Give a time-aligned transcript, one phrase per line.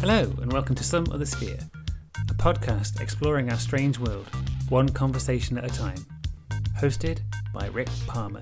[0.00, 1.58] Hello, and welcome to Some Other Sphere,
[2.30, 4.26] a podcast exploring our strange world,
[4.70, 6.06] one conversation at a time.
[6.78, 7.20] Hosted
[7.52, 8.40] by Rick Palmer.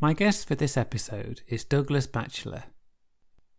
[0.00, 2.64] My guest for this episode is Douglas Batchelor.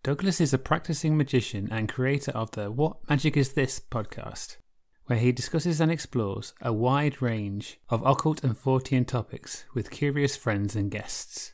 [0.02, 4.58] Douglas is a practicing magician and creator of the What Magic Is This podcast,
[5.06, 10.36] where he discusses and explores a wide range of occult and Fortean topics with curious
[10.36, 11.54] friends and guests.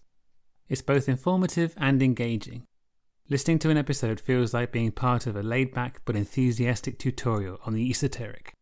[0.70, 2.64] It's both informative and engaging.
[3.30, 7.60] Listening to an episode feels like being part of a laid back but enthusiastic tutorial
[7.66, 8.54] on the esoteric.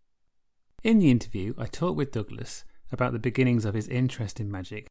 [0.84, 4.88] In the interview, I talk with Douglas about the beginnings of his interest in magic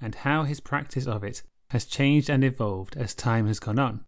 [0.00, 4.04] and how his practice of it has changed and evolved as time has gone on.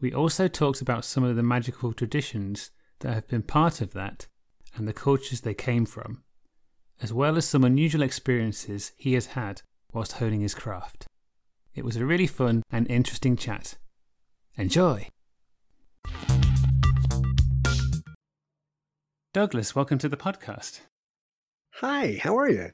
[0.00, 2.70] We also talked about some of the magical traditions
[3.00, 4.26] that have been part of that
[4.74, 6.22] and the cultures they came from,
[7.02, 9.62] as well as some unusual experiences he has had
[9.92, 11.06] whilst honing his craft.
[11.74, 13.76] It was a really fun and interesting chat.
[14.56, 15.08] Enjoy!
[19.34, 20.80] Douglas, welcome to the podcast.
[21.74, 22.70] Hi, how are you?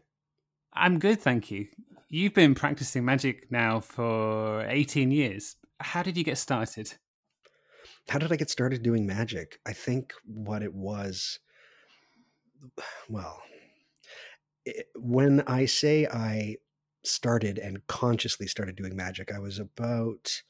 [0.73, 1.67] I'm good, thank you.
[2.09, 5.57] You've been practicing magic now for 18 years.
[5.81, 6.95] How did you get started?
[8.09, 9.59] How did I get started doing magic?
[9.67, 11.39] I think what it was,
[13.09, 13.43] well,
[14.65, 16.57] it, when I say I
[17.05, 20.43] started and consciously started doing magic, I was about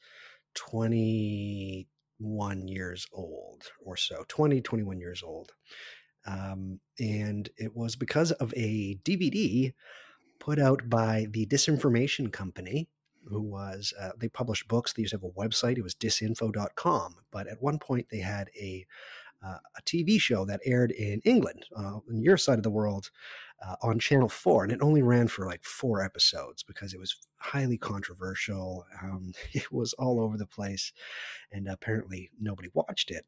[0.55, 5.51] 21 years old or so, 20, 21 years old.
[6.25, 9.73] Um, and it was because of a DVD
[10.39, 12.87] put out by the Disinformation Company
[13.27, 14.93] who was uh, they published books.
[14.93, 15.77] They used to have a website.
[15.77, 17.15] It was disinfo.com.
[17.31, 18.85] But at one point, they had a
[19.43, 23.11] uh, a TV show that aired in England, uh, in your side of the world,
[23.65, 27.17] uh, on Channel Four, and it only ran for like four episodes because it was
[27.37, 28.85] highly controversial.
[29.01, 30.93] Um, it was all over the place,
[31.51, 33.25] and apparently nobody watched it.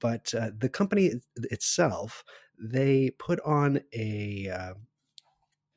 [0.00, 2.24] But uh, the company itself,
[2.58, 4.74] they put on a uh,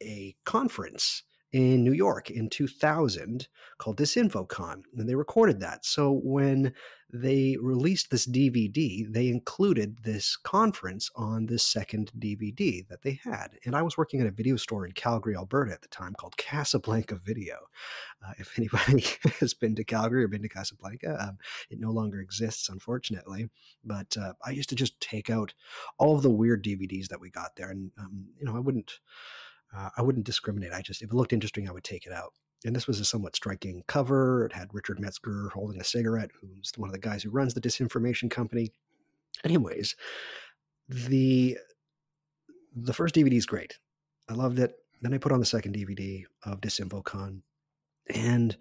[0.01, 1.23] a conference
[1.57, 3.47] in New York in 2000
[3.79, 5.85] called Disinfocon, and they recorded that.
[5.85, 6.73] So when
[7.11, 13.57] they released this DVD, they included this conference on this second DVD that they had.
[13.65, 16.37] And I was working at a video store in Calgary, Alberta at the time called
[16.37, 17.55] Casablanca Video.
[18.23, 19.05] Uh, if anybody
[19.39, 21.39] has been to Calgary or been to Casablanca, um,
[21.71, 23.49] it no longer exists, unfortunately.
[23.83, 25.55] But uh, I used to just take out
[25.97, 28.99] all of the weird DVDs that we got there, and um, you know, I wouldn't
[29.75, 30.73] uh, I wouldn't discriminate.
[30.73, 32.33] I just, if it looked interesting, I would take it out.
[32.65, 34.45] And this was a somewhat striking cover.
[34.45, 37.61] It had Richard Metzger holding a cigarette, who's one of the guys who runs the
[37.61, 38.71] disinformation company.
[39.43, 39.95] Anyways,
[40.89, 41.57] the
[42.75, 43.77] the first DVD is great.
[44.29, 44.73] I loved it.
[45.01, 47.41] Then I put on the second DVD of Disinfocon,
[48.13, 48.57] and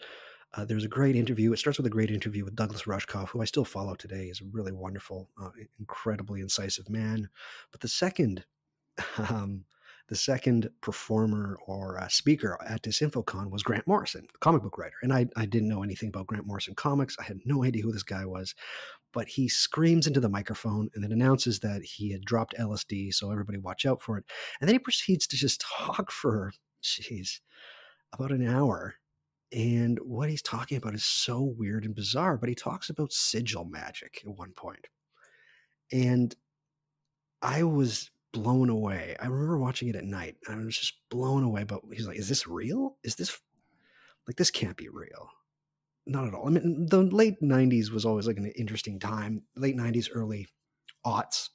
[0.55, 1.53] uh, there's a great interview.
[1.53, 4.27] It starts with a great interview with Douglas Rushkoff, who I still follow today.
[4.27, 7.29] He's a really wonderful, uh, incredibly incisive man.
[7.73, 8.45] But the second
[9.19, 9.65] um,
[10.09, 14.97] the second performer or uh, speaker at Disinfocon was Grant Morrison, comic book writer.
[15.03, 17.17] And I, I didn't know anything about Grant Morrison comics.
[17.19, 18.55] I had no idea who this guy was.
[19.13, 23.31] But he screams into the microphone and then announces that he had dropped LSD, so
[23.31, 24.25] everybody watch out for it.
[24.61, 26.53] And then he proceeds to just talk for,
[26.83, 27.41] jeez,
[28.13, 28.95] about an hour.
[29.53, 33.65] And what he's talking about is so weird and bizarre, but he talks about sigil
[33.65, 34.87] magic at one point.
[35.93, 36.35] And
[37.41, 39.17] I was blown away.
[39.21, 40.37] I remember watching it at night.
[40.49, 41.65] I was just blown away.
[41.65, 42.97] But he's like, "Is this real?
[43.03, 43.41] Is this
[44.27, 45.31] like this can't be real?"
[46.07, 46.47] Not at all.
[46.47, 49.43] I mean, the late '90s was always like an interesting time.
[49.57, 50.49] Late '90s, early
[51.05, 51.49] aughts,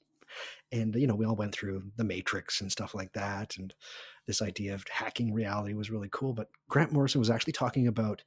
[0.72, 3.58] and you know, we all went through the Matrix and stuff like that.
[3.58, 3.74] And
[4.26, 6.34] this idea of hacking reality was really cool.
[6.34, 8.24] But Grant Morrison was actually talking about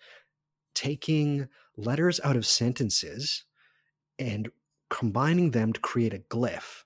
[0.75, 3.45] taking letters out of sentences
[4.19, 4.51] and
[4.91, 6.84] combining them to create a glyph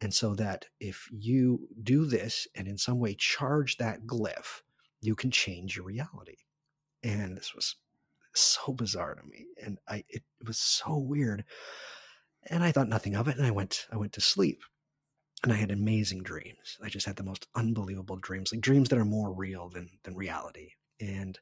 [0.00, 4.62] and so that if you do this and in some way charge that glyph,
[5.00, 6.36] you can change your reality.
[7.02, 7.76] And this was
[8.34, 9.46] so bizarre to me.
[9.62, 11.44] And I it, was so weird.
[12.48, 13.36] And I thought nothing of it.
[13.36, 14.62] And I went, I went to sleep.
[15.42, 16.78] And I had amazing dreams.
[16.82, 20.16] I just had the most unbelievable dreams, like dreams that are more real than than
[20.16, 20.70] reality.
[20.98, 21.38] And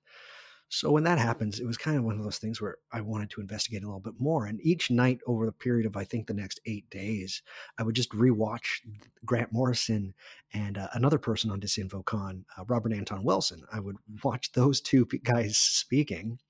[0.75, 3.31] so when that happens, it was kind of one of those things where I wanted
[3.31, 4.47] to investigate a little bit more.
[4.47, 7.43] And each night over the period of I think the next eight days,
[7.79, 8.81] I would just rewatch
[9.25, 10.15] Grant Morrison
[10.53, 13.63] and uh, another person on Disinfocon, uh, Robert Anton Wilson.
[13.73, 16.41] I would watch those two guys speaking,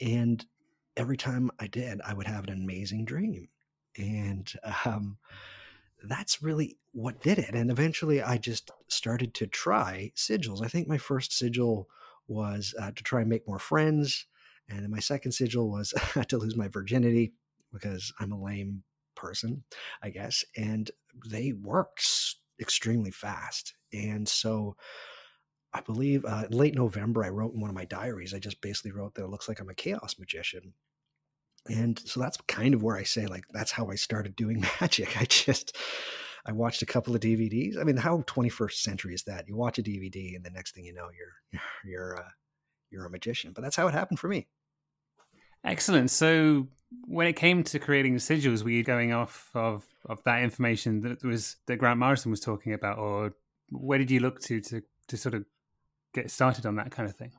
[0.00, 0.46] and
[0.96, 3.48] every time I did, I would have an amazing dream.
[3.96, 4.52] And
[4.84, 5.18] um,
[6.04, 7.54] that's really what did it.
[7.54, 10.64] And eventually I just started to try sigils.
[10.64, 11.88] I think my first sigil
[12.28, 14.26] was uh, to try and make more friends.
[14.68, 15.94] And then my second sigil was
[16.28, 17.32] to lose my virginity
[17.72, 18.82] because I'm a lame
[19.14, 19.64] person,
[20.02, 20.44] I guess.
[20.56, 20.90] And
[21.26, 23.74] they worked extremely fast.
[23.92, 24.76] And so
[25.72, 28.92] I believe uh, late November, I wrote in one of my diaries, I just basically
[28.92, 30.72] wrote that it looks like I'm a chaos magician.
[31.68, 35.20] And so that's kind of where I say, like, that's how I started doing magic.
[35.20, 35.76] I just,
[36.48, 37.78] I watched a couple of DVDs.
[37.78, 39.46] I mean, how 21st century is that?
[39.46, 42.28] You watch a DVD, and the next thing you know, you're you're uh,
[42.90, 43.52] you're a magician.
[43.54, 44.48] But that's how it happened for me.
[45.62, 46.10] Excellent.
[46.10, 46.68] So,
[47.06, 51.22] when it came to creating sigils, were you going off of of that information that
[51.22, 53.34] was that Grant Morrison was talking about, or
[53.70, 55.44] where did you look to to to sort of
[56.14, 57.32] get started on that kind of thing?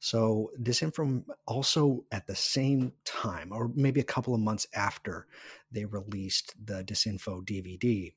[0.00, 5.26] So Disinfo also at the same time, or maybe a couple of months after
[5.72, 8.12] they released the Disinfo DVD,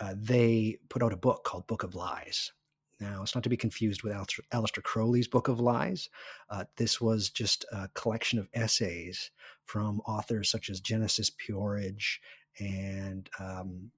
[0.00, 2.52] uh, they put out a book called Book of Lies.
[3.00, 6.08] Now, it's not to be confused with Aleister Crowley's Book of Lies.
[6.48, 9.30] Uh, this was just a collection of essays
[9.66, 12.20] from authors such as Genesis P-Orridge
[12.58, 13.90] and um,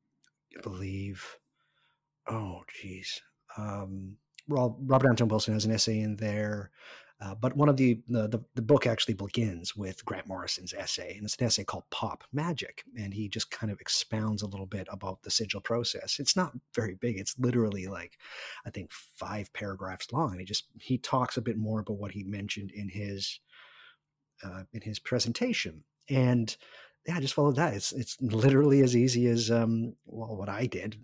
[0.57, 1.39] I believe,
[2.27, 3.21] oh, geez,
[3.57, 4.17] um,
[4.49, 6.71] Robert Anton Wilson has an essay in there.
[7.21, 11.25] Uh, but one of the, the, the book actually begins with Grant Morrison's essay, and
[11.25, 14.87] it's an essay called "Pop Magic," and he just kind of expounds a little bit
[14.89, 16.21] about the sigil process.
[16.21, 18.19] It's not very big; it's literally like
[18.65, 22.13] I think five paragraphs long, and he just he talks a bit more about what
[22.13, 23.41] he mentioned in his
[24.45, 26.57] uh, in his presentation, and
[27.09, 27.73] yeah, just follow that.
[27.73, 30.99] It's it's literally as easy as um, well what I did.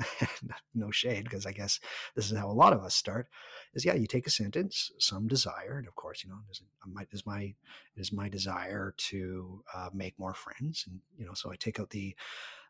[0.74, 1.78] no shade, because I guess
[2.16, 3.28] this is how a lot of us start.
[3.74, 7.04] Is yeah, you take a sentence, some desire, and of course, you know, is, my,
[7.12, 7.54] is my
[7.96, 11.90] is my desire to uh, make more friends, and you know, so I take out
[11.90, 12.16] the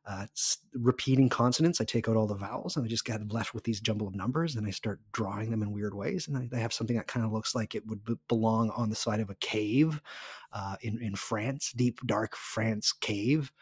[0.04, 0.26] uh,
[0.74, 1.80] repeating consonants.
[1.80, 4.16] I take out all the vowels and I just get left with these jumble of
[4.16, 6.26] numbers and I start drawing them in weird ways.
[6.26, 8.96] And I, I have something that kind of looks like it would belong on the
[8.96, 10.00] side of a cave
[10.52, 13.52] uh, in, in France, deep, dark France cave.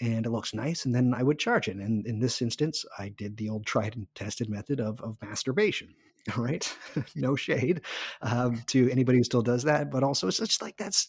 [0.00, 0.86] And it looks nice.
[0.86, 1.76] And then I would charge it.
[1.76, 5.94] And in this instance, I did the old tried and tested method of, of masturbation.
[6.38, 6.74] Right?
[7.14, 7.82] no shade
[8.22, 9.90] um, to anybody who still does that.
[9.90, 11.08] But also, it's just like that's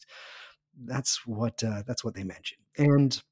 [0.83, 2.59] that's what uh, that's what they mentioned.
[2.77, 3.23] And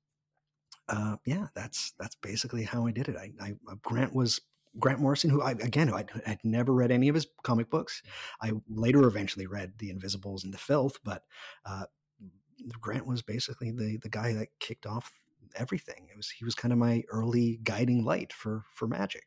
[0.89, 3.15] uh, yeah, that's that's basically how I did it.
[3.17, 4.41] I, I uh, Grant was
[4.79, 8.01] Grant Morrison, who I again I had never read any of his comic books.
[8.41, 11.23] I later eventually read The Invisibles and The Filth, but
[11.65, 11.85] uh,
[12.81, 15.11] Grant was basically the the guy that kicked off
[15.55, 16.07] everything.
[16.11, 19.23] It was he was kind of my early guiding light for for magic.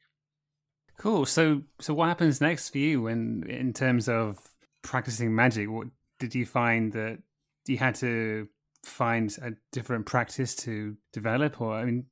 [0.98, 1.26] Cool.
[1.26, 4.38] So so what happens next for you when in terms of
[4.82, 5.70] practicing magic?
[5.70, 5.88] What
[6.18, 7.18] did you find that
[7.66, 8.48] you had to
[8.86, 12.06] find a different practice to develop, or I mean,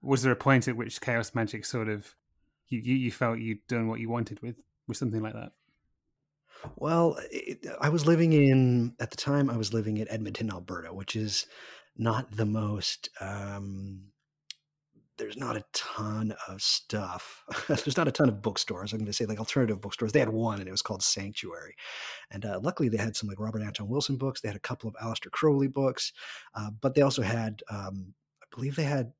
[0.00, 2.14] was there a point at which chaos magic sort of
[2.68, 4.56] you you, you felt you'd done what you wanted with
[4.86, 5.52] with something like that?
[6.76, 10.94] Well, it, I was living in at the time I was living in Edmonton, Alberta,
[10.94, 11.46] which is
[11.96, 14.06] not the most um,
[15.16, 17.44] there's not a ton of stuff.
[17.68, 18.92] there's not a ton of bookstores.
[18.92, 20.12] I'm going to say like alternative bookstores.
[20.12, 21.76] They had one, and it was called Sanctuary.
[22.30, 24.40] And uh, luckily, they had some like Robert Anton Wilson books.
[24.40, 26.12] They had a couple of Aleister Crowley books,
[26.54, 29.12] uh, but they also had, um, I believe, they had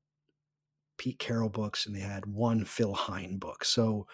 [0.97, 3.63] Pete Carroll books, and they had one Phil Hine book.
[3.63, 4.07] So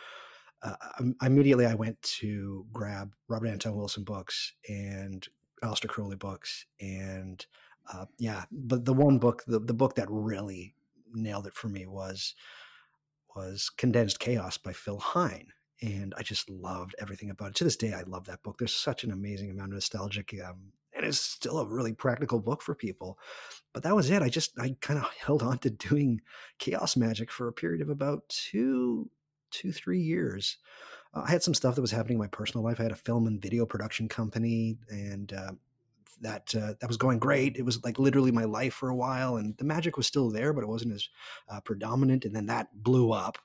[0.61, 0.75] uh,
[1.23, 5.27] immediately, I went to grab Robert Anton Wilson books and
[5.63, 7.43] Aleister Crowley books, and
[7.91, 10.75] uh, yeah, but the one book, the, the book that really
[11.13, 12.35] nailed it for me was
[13.35, 15.47] was Condensed Chaos by Phil Hine.
[15.81, 17.55] And I just loved everything about it.
[17.55, 18.57] To this day, I love that book.
[18.57, 22.61] There's such an amazing amount of nostalgic, um, and it's still a really practical book
[22.61, 23.17] for people.
[23.73, 24.21] But that was it.
[24.21, 26.21] I just I kind of held on to doing
[26.59, 29.09] chaos magic for a period of about two,
[29.49, 30.57] two, three years.
[31.15, 32.79] Uh, I had some stuff that was happening in my personal life.
[32.79, 35.51] I had a film and video production company, and uh,
[36.21, 37.57] that uh, that was going great.
[37.57, 40.53] It was like literally my life for a while, and the magic was still there,
[40.53, 41.09] but it wasn't as
[41.49, 42.25] uh, predominant.
[42.25, 43.37] And then that blew up,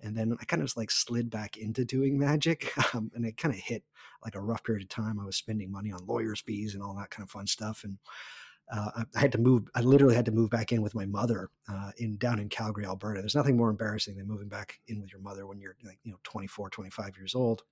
[0.00, 3.36] and then I kind of just like slid back into doing magic, um, and it
[3.36, 3.84] kind of hit
[4.24, 5.20] like a rough period of time.
[5.20, 7.98] I was spending money on lawyers' fees and all that kind of fun stuff, and
[8.72, 9.68] uh, I had to move.
[9.74, 12.86] I literally had to move back in with my mother uh, in down in Calgary,
[12.86, 13.20] Alberta.
[13.20, 16.10] There's nothing more embarrassing than moving back in with your mother when you're like you
[16.10, 17.62] know 24, 25 years old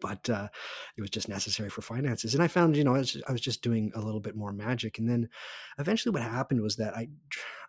[0.00, 0.48] but uh,
[0.96, 2.34] it was just necessary for finances.
[2.34, 4.52] And I found, you know, I was, I was just doing a little bit more
[4.52, 4.98] magic.
[4.98, 5.28] And then
[5.78, 7.08] eventually what happened was that I,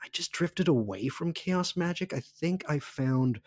[0.04, 2.14] I just drifted away from chaos magic.
[2.14, 3.40] I think I found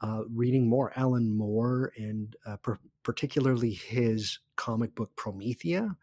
[0.00, 5.94] uh, reading more Alan Moore and uh, per- particularly his comic book Promethea,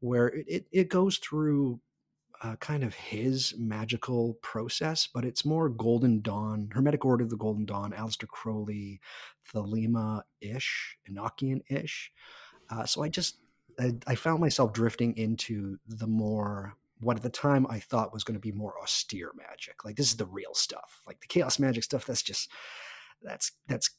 [0.00, 1.80] where it, it, it goes through
[2.42, 7.36] uh, kind of his magical process, but it's more Golden Dawn, Hermetic Order of the
[7.36, 9.00] Golden Dawn, Aleister Crowley,
[9.52, 12.12] Thelema ish, Enochian ish.
[12.70, 13.38] Uh, so I just,
[13.78, 18.24] I, I, found myself drifting into the more, what at the time I thought was
[18.24, 19.84] going to be more austere magic.
[19.84, 21.02] Like this is the real stuff.
[21.06, 22.50] Like the chaos magic stuff, that's just,
[23.22, 23.90] that's, that's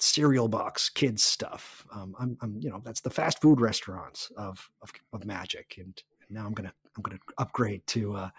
[0.00, 1.86] cereal box kids stuff.
[1.94, 5.76] Um, I'm, I'm, you know, that's the fast food restaurants of, of, of magic.
[5.78, 8.30] And, now I'm going to, I'm going to upgrade to, uh,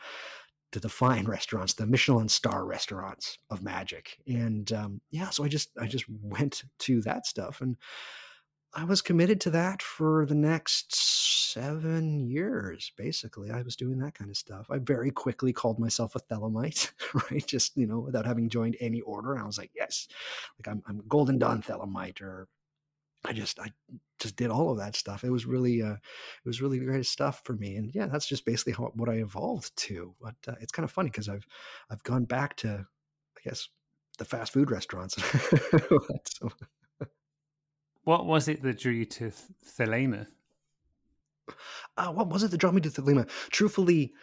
[0.72, 4.18] to the fine restaurants, the Michelin star restaurants of magic.
[4.28, 7.78] And, um, yeah, so I just, I just went to that stuff and
[8.74, 10.96] I was committed to that for the next
[11.52, 13.50] seven years, basically.
[13.50, 14.68] I was doing that kind of stuff.
[14.70, 16.92] I very quickly called myself a Thelemite,
[17.32, 17.46] right?
[17.46, 19.34] Just, you know, without having joined any order.
[19.34, 20.08] And I was like, yes,
[20.60, 22.48] like I'm, I'm Golden Dawn Thelemite, or
[23.28, 23.68] I just, I
[24.20, 25.24] just did all of that stuff.
[25.24, 27.76] It was really, uh, it was really great stuff for me.
[27.76, 30.16] And yeah, that's just basically how, what I evolved to.
[30.22, 31.46] But uh, it's kind of funny because I've,
[31.90, 32.86] I've gone back to,
[33.38, 33.68] I guess,
[34.18, 35.16] the fast food restaurants.
[36.26, 36.50] so,
[38.04, 39.32] what was it that drew you to
[39.78, 40.28] Thelema?
[41.98, 43.30] Uh, what was it that drew me to Thelema?
[43.52, 44.14] Truthfully,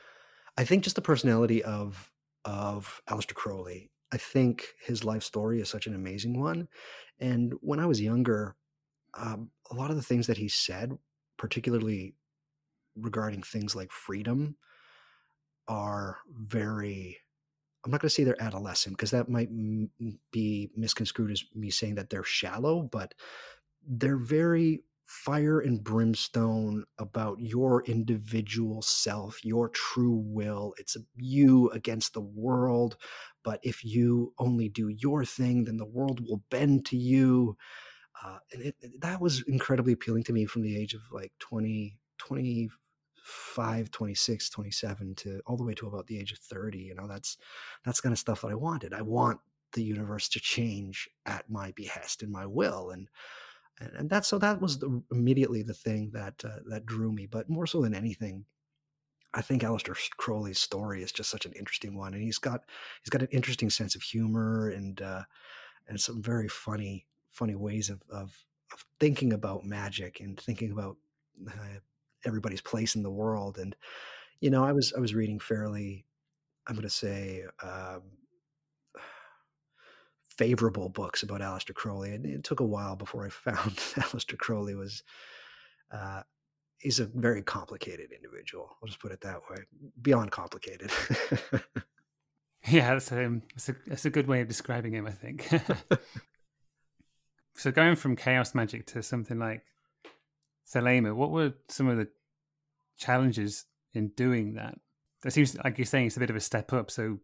[0.56, 2.10] I think just the personality of
[2.44, 3.90] of Aleister Crowley.
[4.12, 6.68] I think his life story is such an amazing one.
[7.18, 8.54] And when I was younger,
[9.16, 10.92] um, a lot of the things that he said,
[11.38, 12.14] particularly
[12.96, 14.56] regarding things like freedom,
[15.68, 17.18] are very
[17.84, 19.90] I'm not going to say they're adolescent because that might m-
[20.32, 23.14] be misconstrued as me saying that they're shallow, but
[23.86, 30.74] they're very fire and brimstone about your individual self, your true will.
[30.78, 32.96] It's you against the world.
[33.44, 37.56] But if you only do your thing, then the world will bend to you.
[38.22, 41.98] Uh, and it, that was incredibly appealing to me from the age of like 20,
[42.18, 46.78] 25, 26, 27 to all the way to about the age of 30.
[46.78, 47.36] You know, that's,
[47.84, 48.94] that's kind of stuff that I wanted.
[48.94, 49.40] I want
[49.72, 52.90] the universe to change at my behest and my will.
[52.90, 53.08] And,
[53.80, 57.26] and, and that's so that was the, immediately the thing that uh, that drew me.
[57.26, 58.44] But more so than anything,
[59.32, 62.62] I think Aleister Crowley's story is just such an interesting one, and he's got
[63.02, 65.22] he's got an interesting sense of humor and uh,
[65.88, 68.32] and some very funny funny ways of, of,
[68.72, 70.96] of thinking about magic and thinking about
[71.46, 71.78] uh,
[72.24, 73.58] everybody's place in the world.
[73.58, 73.76] And
[74.40, 76.06] you know, I was I was reading fairly,
[76.66, 77.44] I'm going to say.
[77.62, 78.02] Um,
[80.36, 82.12] favorable books about Aleister Crowley.
[82.12, 85.02] And it took a while before I found Aleister Crowley was
[85.92, 86.22] uh,
[86.78, 88.76] he's a very complicated individual.
[88.82, 89.58] I'll just put it that way.
[90.00, 90.90] Beyond complicated.
[92.68, 95.48] yeah, that's a, um, that's a that's a good way of describing him, I think.
[97.56, 99.62] so going from chaos magic to something like
[100.72, 102.08] Thelema, what were some of the
[102.98, 104.78] challenges in doing that?
[105.22, 106.90] That seems like you're saying it's a bit of a step up.
[106.90, 107.18] So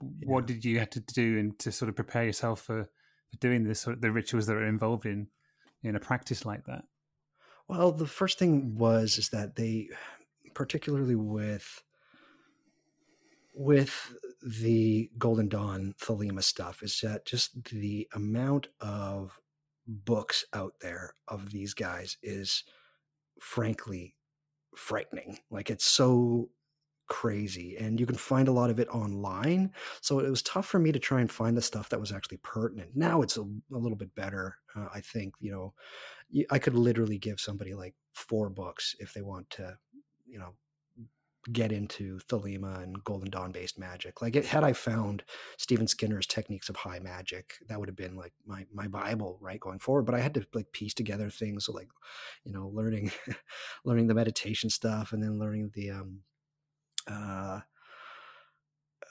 [0.00, 0.06] yeah.
[0.24, 3.64] what did you have to do and to sort of prepare yourself for, for doing
[3.64, 5.28] this sort of the rituals that are involved in
[5.82, 6.84] in a practice like that?
[7.68, 9.88] Well, the first thing was is that they,
[10.54, 11.82] particularly with
[13.54, 19.38] with the Golden Dawn Thelema stuff, is that just the amount of
[19.86, 22.64] books out there of these guys is
[23.40, 24.14] frankly
[24.76, 25.38] frightening.
[25.50, 26.50] Like it's so
[27.08, 29.70] crazy and you can find a lot of it online
[30.00, 32.38] so it was tough for me to try and find the stuff that was actually
[32.38, 35.74] pertinent now it's a, a little bit better uh, i think you know
[36.50, 39.76] i could literally give somebody like four books if they want to
[40.26, 40.54] you know
[41.50, 44.22] get into Thelema and Golden Dawn based magic.
[44.22, 45.24] Like, it, had I found
[45.56, 49.60] Stephen Skinner's techniques of high magic, that would have been like my my Bible, right,
[49.60, 50.06] going forward.
[50.06, 51.88] But I had to like piece together things, so like,
[52.44, 53.10] you know, learning
[53.84, 56.20] learning the meditation stuff, and then learning the um,
[57.06, 57.60] uh,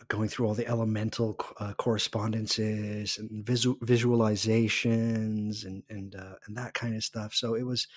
[0.07, 6.73] going through all the elemental uh, correspondences and visual, visualizations and and uh, and that
[6.73, 7.33] kind of stuff.
[7.33, 7.87] So it was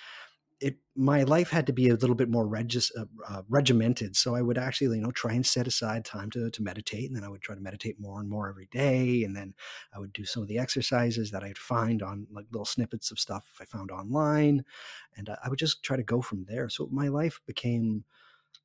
[0.61, 4.17] it my life had to be a little bit more regis, uh, uh, regimented.
[4.17, 7.17] So I would actually you know try and set aside time to to meditate, and
[7.17, 9.55] then I would try to meditate more and more every day, and then
[9.95, 13.19] I would do some of the exercises that I'd find on like little snippets of
[13.19, 14.65] stuff I found online,
[15.17, 16.69] and I would just try to go from there.
[16.69, 18.05] So my life became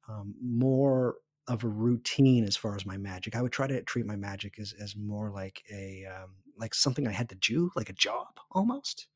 [0.07, 1.15] um, more
[1.47, 3.35] of a routine as far as my magic.
[3.35, 7.07] I would try to treat my magic as, as more like a um, like something
[7.07, 9.07] I had to do, like a job almost.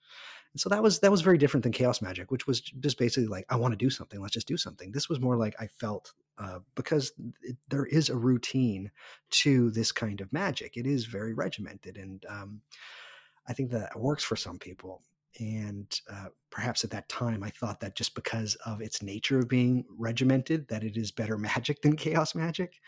[0.53, 3.27] And so that was that was very different than chaos magic, which was just basically
[3.27, 4.91] like I want to do something, let's just do something.
[4.91, 8.91] This was more like I felt uh, because it, there is a routine
[9.31, 10.77] to this kind of magic.
[10.77, 12.61] It is very regimented, and um,
[13.47, 15.01] I think that works for some people.
[15.39, 19.47] and uh, perhaps at that time i thought that just because of its nature of
[19.47, 22.79] being regimented that it is better magic than chaos magic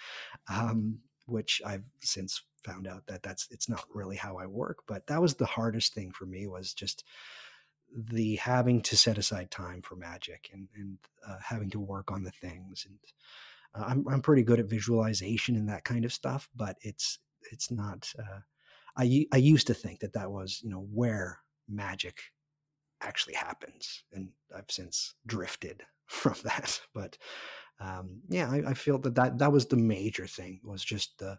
[0.50, 5.06] um, which i've since found out that that's it's not really how i work but
[5.08, 7.04] that was the hardest thing for me was just
[7.96, 10.98] the having to set aside time for magic and, and
[11.28, 12.98] uh, having to work on the things and
[13.74, 17.20] uh, I'm, I'm pretty good at visualization and that kind of stuff but it's
[17.52, 18.40] it's not uh,
[18.98, 22.20] I, I used to think that that was you know where magic
[23.02, 24.04] actually happens.
[24.14, 26.82] And I've since drifted from that.
[26.94, 27.18] But
[27.80, 31.38] um, yeah, I, I, feel that, that that was the major thing was just the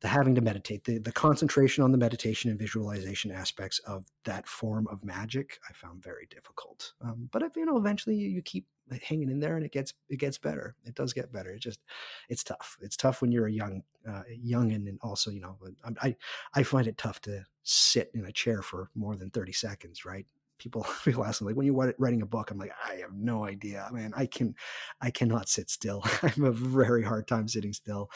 [0.00, 4.46] the having to meditate, the the concentration on the meditation and visualization aspects of that
[4.46, 5.58] form of magic.
[5.68, 6.92] I found very difficult.
[7.00, 8.66] Um, but if you know, eventually you, you keep
[9.02, 11.80] hanging in there and it gets it gets better it does get better it just
[12.28, 15.56] it's tough it's tough when you're a young uh, young and, also you know
[16.02, 16.14] i
[16.54, 20.26] i find it tough to sit in a chair for more than 30 seconds right
[20.62, 23.44] people people ask me like when you're writing a book i'm like i have no
[23.44, 24.54] idea man i can
[25.00, 28.10] i cannot sit still i have a very hard time sitting still.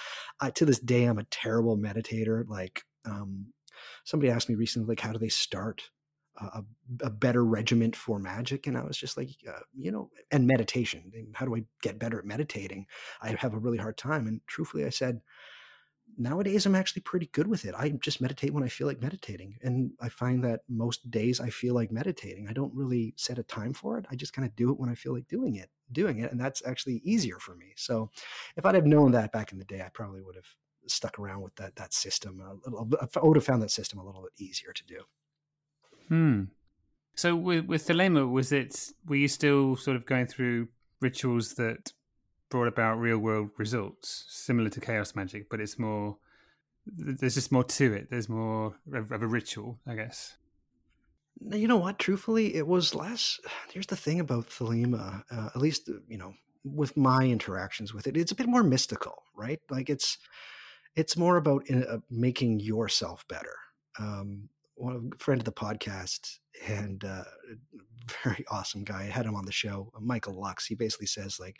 [0.55, 3.53] To this day i'm a terrible meditator like um,
[4.05, 5.91] somebody asked me recently like how do they start
[6.39, 6.63] a,
[7.03, 8.67] a, better regiment for magic?
[8.67, 12.19] And i was just like uh, you know and meditation how do i get better
[12.19, 12.87] at meditating?
[13.23, 15.21] I have a really hard time and truthfully i said
[16.19, 17.75] nowadays I'm actually pretty good with it.
[17.77, 19.57] I just meditate when I feel like meditating.
[19.63, 22.49] And I find that most days I feel like meditating.
[22.49, 24.07] I don't really set a time for it.
[24.11, 26.31] I just kind of do it when I feel like doing it, doing it.
[26.31, 27.73] And that's actually easier for me.
[27.77, 28.11] So
[28.57, 30.49] if I'd have known that back in the day, I probably would have
[30.87, 34.23] stuck around with that, that system little, I would have found that system a little
[34.23, 35.01] bit easier to do.
[36.09, 36.43] Hmm.
[37.15, 40.69] So with, with Thelema, was it, were you still sort of going through
[41.01, 41.93] rituals that
[42.51, 46.19] brought about real world results, similar to chaos magic, but it's more.
[46.87, 48.11] There's just more to it.
[48.11, 50.37] There's more of a ritual, I guess.
[51.51, 51.99] You know what?
[51.99, 53.41] Truthfully, it was less.
[53.73, 56.35] Here's the thing about Thelema, uh, at least you know,
[56.65, 59.61] with my interactions with it, it's a bit more mystical, right?
[59.71, 60.19] Like it's
[60.95, 63.55] it's more about uh, making yourself better.
[63.99, 67.25] Um, one friend of the podcast and uh,
[68.25, 69.03] very awesome guy.
[69.03, 70.67] I had him on the show, Michael Lux.
[70.67, 71.57] He basically says like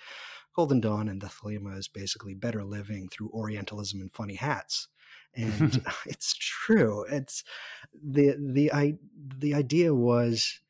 [0.55, 4.89] Golden Dawn and the Thelema is basically better living through Orientalism and funny hats.
[5.35, 7.05] And it's true.
[7.11, 7.43] It's
[7.93, 8.95] the the I
[9.39, 10.61] the idea was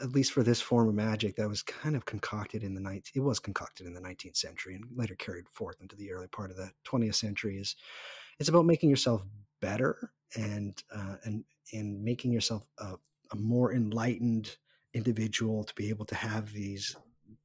[0.00, 3.10] at least for this form of magic that was kind of concocted in the night
[3.14, 6.50] it was concocted in the 19th century and later carried forth into the early part
[6.50, 7.76] of the 20th century is
[8.38, 9.22] it's about making yourself
[9.60, 12.94] better and uh, and and making yourself a,
[13.32, 14.56] a more enlightened
[14.94, 16.96] individual to be able to have these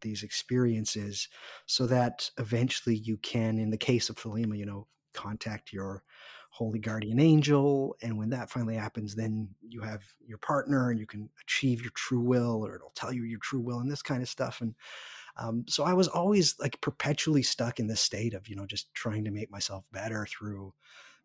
[0.02, 1.28] these experiences
[1.66, 6.04] so that eventually you can in the case of Thelema you know contact your
[6.50, 11.06] holy guardian angel and when that finally happens then you have your partner and you
[11.06, 14.22] can achieve your true will or it'll tell you your true will and this kind
[14.22, 14.62] of stuff.
[14.62, 14.74] And
[15.38, 18.94] um, so i was always like perpetually stuck in this state of you know just
[18.94, 20.74] trying to make myself better through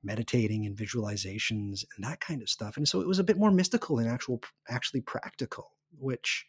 [0.02, 2.76] meditating and visualizations and that kind of stuff.
[2.76, 6.46] And so it was a bit more mystical and actual actually practical, which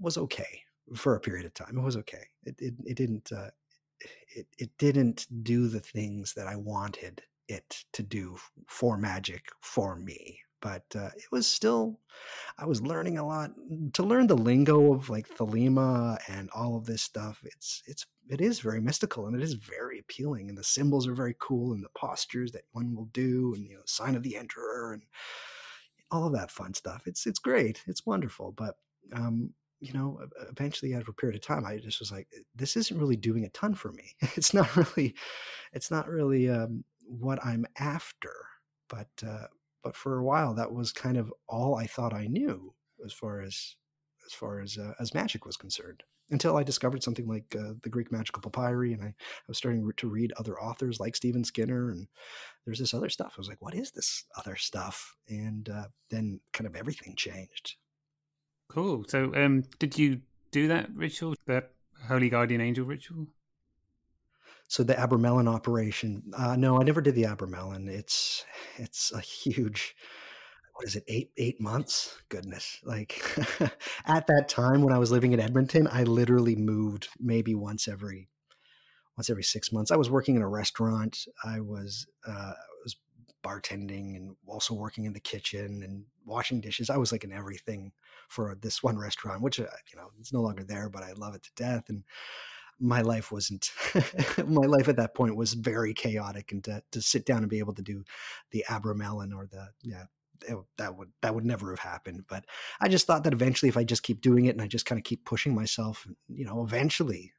[0.00, 0.62] was okay
[0.96, 1.78] for a period of time.
[1.78, 2.26] It was okay.
[2.44, 3.50] It it, it didn't uh,
[4.34, 9.96] it it didn't do the things that I wanted it to do for magic for
[9.96, 11.98] me but uh, it was still
[12.58, 13.50] i was learning a lot
[13.92, 18.40] to learn the lingo of like thelema and all of this stuff it's it's it
[18.40, 21.84] is very mystical and it is very appealing and the symbols are very cool and
[21.84, 25.02] the postures that one will do and you know sign of the emperor and
[26.10, 28.76] all of that fun stuff it's it's great it's wonderful but
[29.14, 32.98] um you know eventually after a period of time i just was like this isn't
[33.00, 34.14] really doing a ton for me.
[34.36, 35.14] It's not really
[35.72, 38.32] it's not really um what i'm after
[38.88, 39.46] but uh
[39.82, 43.40] but for a while that was kind of all I thought I knew as far
[43.40, 43.76] as
[44.26, 47.90] as far as uh, as magic was concerned until I discovered something like uh, the
[47.90, 49.14] Greek magical papyri, and I, I,
[49.48, 52.08] was starting to read other authors like Stephen Skinner, and
[52.64, 53.34] there's this other stuff.
[53.36, 57.76] I was like, "What is this other stuff?" And uh, then kind of everything changed.
[58.68, 59.04] Cool.
[59.08, 61.72] So, um, did you do that ritual, that
[62.08, 63.26] Holy Guardian Angel ritual?
[64.72, 66.22] So the Abramelin operation.
[66.34, 67.90] Uh, no, I never did the Abramelin.
[67.90, 69.94] It's it's a huge.
[70.74, 71.04] What is it?
[71.08, 72.16] Eight eight months?
[72.30, 72.80] Goodness!
[72.82, 73.22] Like
[74.06, 78.30] at that time when I was living in Edmonton, I literally moved maybe once every
[79.18, 79.90] once every six months.
[79.90, 81.18] I was working in a restaurant.
[81.44, 82.96] I was uh, was
[83.44, 86.88] bartending and also working in the kitchen and washing dishes.
[86.88, 87.92] I was like in everything
[88.28, 91.34] for this one restaurant, which uh, you know it's no longer there, but I love
[91.34, 91.90] it to death.
[91.90, 92.04] And
[92.82, 93.70] my life wasn't
[94.46, 97.60] my life at that point was very chaotic and to, to sit down and be
[97.60, 98.04] able to do
[98.50, 100.04] the abramelin or the yeah
[100.48, 102.24] it, that would that would never have happened.
[102.28, 102.44] But
[102.80, 104.98] I just thought that eventually, if I just keep doing it and I just kind
[104.98, 107.32] of keep pushing myself, you know, eventually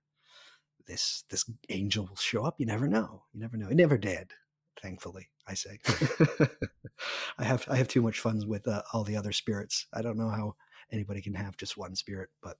[0.88, 2.56] this this angel will show up.
[2.60, 3.23] You never know.
[3.34, 3.69] You never know.
[3.69, 4.32] It never did,
[4.82, 5.29] thankfully.
[5.47, 5.79] I say.
[7.38, 9.88] I have I have too much fun with uh, all the other spirits.
[9.93, 10.56] I don't know how
[10.91, 12.58] anybody can have just one spirit, but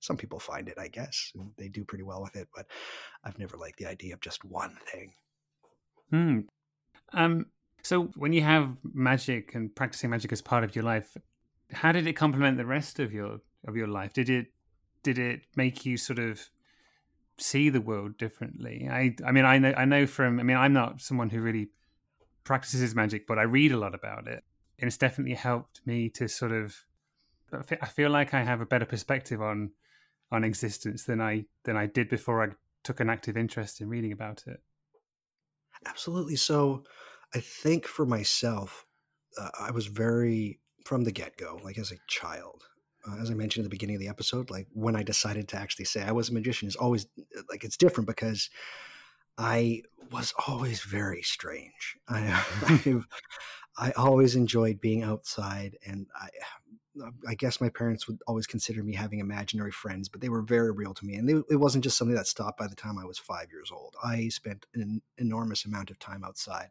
[0.00, 2.48] some people find it, I guess, and they do pretty well with it.
[2.54, 2.66] But
[3.24, 5.12] I've never liked the idea of just one thing.
[6.10, 6.40] Hmm.
[7.12, 7.46] Um.
[7.82, 11.16] So when you have magic and practicing magic as part of your life,
[11.72, 14.12] how did it complement the rest of your of your life?
[14.12, 14.46] Did it
[15.02, 16.50] did it make you sort of
[17.38, 18.88] see the world differently?
[18.90, 21.68] I I mean I know I know from I mean I'm not someone who really
[22.44, 24.42] practices magic, but I read a lot about it,
[24.78, 26.84] and it's definitely helped me to sort of.
[27.80, 29.70] I feel like I have a better perspective on
[30.30, 34.12] on existence than I than I did before I took an active interest in reading
[34.12, 34.62] about it.
[35.86, 36.36] Absolutely.
[36.36, 36.84] So,
[37.34, 38.86] I think for myself,
[39.38, 42.64] uh, I was very from the get go, like as a child.
[43.06, 45.56] Uh, as I mentioned at the beginning of the episode, like when I decided to
[45.56, 47.06] actually say I was a magician is always
[47.50, 48.50] like it's different because
[49.36, 51.96] I was always very strange.
[52.08, 52.42] I,
[53.78, 56.28] I always enjoyed being outside, and I,
[57.26, 60.72] I guess my parents would always consider me having imaginary friends, but they were very
[60.72, 63.04] real to me, and they, it wasn't just something that stopped by the time I
[63.04, 63.94] was five years old.
[64.02, 66.70] I spent an enormous amount of time outside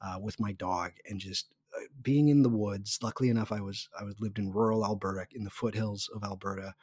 [0.00, 2.98] uh, with my dog and just uh, being in the woods.
[3.02, 6.74] Luckily enough, I was I was lived in rural Alberta, in the foothills of Alberta.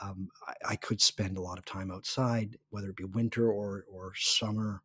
[0.00, 3.84] Um, I, I, could spend a lot of time outside, whether it be winter or
[3.92, 4.82] or summer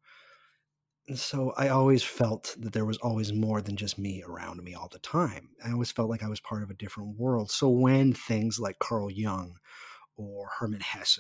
[1.16, 4.88] so I always felt that there was always more than just me around me all
[4.92, 5.50] the time.
[5.66, 7.52] I always felt like I was part of a different world.
[7.52, 9.58] So when things like Carl Jung
[10.18, 11.20] or Hermann Hesse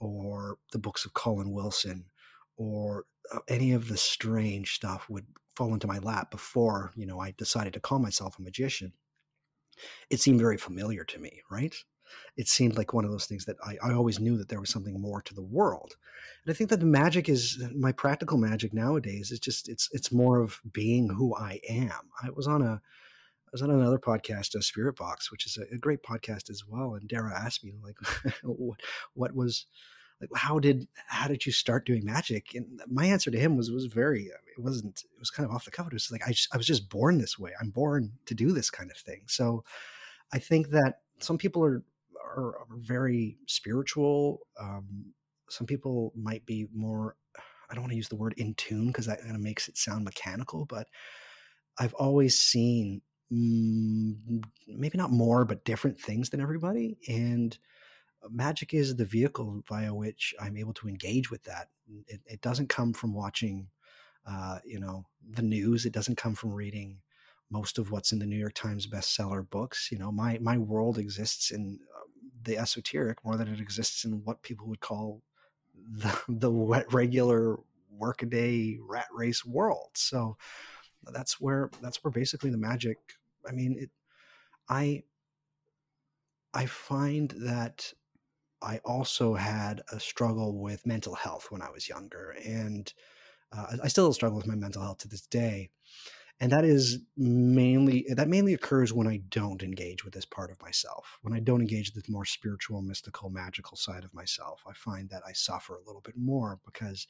[0.00, 2.06] or the books of Colin Wilson
[2.56, 7.20] or uh, any of the strange stuff would fall into my lap before, you know,
[7.20, 8.94] I decided to call myself a magician,
[10.10, 11.74] it seemed very familiar to me, right?
[12.36, 14.70] It seemed like one of those things that I, I always knew that there was
[14.70, 15.96] something more to the world.
[16.44, 19.88] And I think that the magic is uh, my practical magic nowadays is just it's
[19.92, 22.10] it's more of being who I am.
[22.22, 25.74] I was on a I was on another podcast, a Spirit Box, which is a,
[25.74, 26.94] a great podcast as well.
[26.94, 27.96] And Dara asked me like,
[28.42, 28.80] what,
[29.12, 29.66] what was
[30.22, 32.54] like, how did how did you start doing magic?
[32.54, 35.54] And my answer to him was was very uh, it wasn't it was kind of
[35.54, 35.88] off the cuff.
[35.88, 37.50] It was like I just, I was just born this way.
[37.60, 39.22] I'm born to do this kind of thing.
[39.26, 39.64] So
[40.32, 41.82] I think that some people are
[42.24, 44.40] are, are very spiritual.
[44.58, 45.12] Um,
[45.48, 47.16] some people might be more,
[47.70, 49.76] I don't want to use the word in tune because that kind of makes it
[49.76, 50.86] sound mechanical, but
[51.78, 56.98] I've always seen mm, maybe not more, but different things than everybody.
[57.08, 57.56] And
[58.30, 61.68] magic is the vehicle via which I'm able to engage with that.
[62.06, 63.68] It, it doesn't come from watching,
[64.26, 65.86] uh, you know, the news.
[65.86, 66.98] It doesn't come from reading
[67.50, 69.90] most of what's in the New York Times bestseller books.
[69.90, 71.78] You know, my my world exists in
[72.44, 75.22] the esoteric more than it exists in what people would call
[75.74, 76.50] the, the
[76.90, 77.58] regular
[77.90, 79.90] workaday rat race world.
[79.94, 80.36] So
[81.12, 82.98] that's where that's where basically the magic.
[83.48, 83.90] I mean, it.
[84.68, 85.02] I
[86.54, 87.92] I find that
[88.60, 92.92] I also had a struggle with mental health when I was younger, and
[93.50, 95.70] uh, I still struggle with my mental health to this day
[96.42, 100.60] and that is mainly that mainly occurs when i don't engage with this part of
[100.60, 104.62] myself when i don't engage with the more spiritual mystical magical side of myself.
[104.68, 107.06] I find that i suffer a little bit more because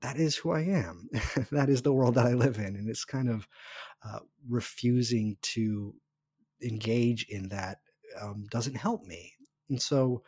[0.00, 1.10] that is who i am.
[1.52, 3.46] That is the world that i live in and it's kind of
[4.04, 5.94] uh, refusing to
[6.62, 7.78] engage in that
[8.20, 9.34] um, doesn't help me.
[9.68, 10.22] And so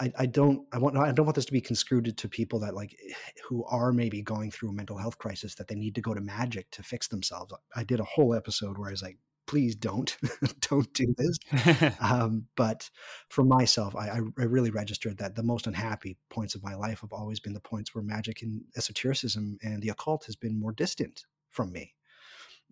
[0.00, 2.74] I, I don't I want I don't want this to be construed to people that
[2.74, 2.96] like
[3.48, 6.20] who are maybe going through a mental health crisis that they need to go to
[6.20, 7.52] magic to fix themselves.
[7.74, 10.16] I did a whole episode where I was like, please don't
[10.60, 11.94] don't do this.
[12.00, 12.90] um, but
[13.28, 17.12] for myself, I, I really registered that the most unhappy points of my life have
[17.12, 21.24] always been the points where magic and esotericism and the occult has been more distant
[21.50, 21.94] from me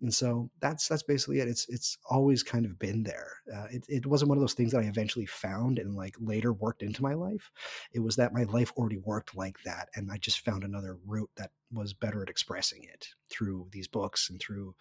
[0.01, 3.85] and so that's that's basically it it's it's always kind of been there uh, it,
[3.87, 7.01] it wasn't one of those things that i eventually found and like later worked into
[7.01, 7.51] my life
[7.93, 11.29] it was that my life already worked like that and i just found another route
[11.35, 14.75] that was better at expressing it through these books and through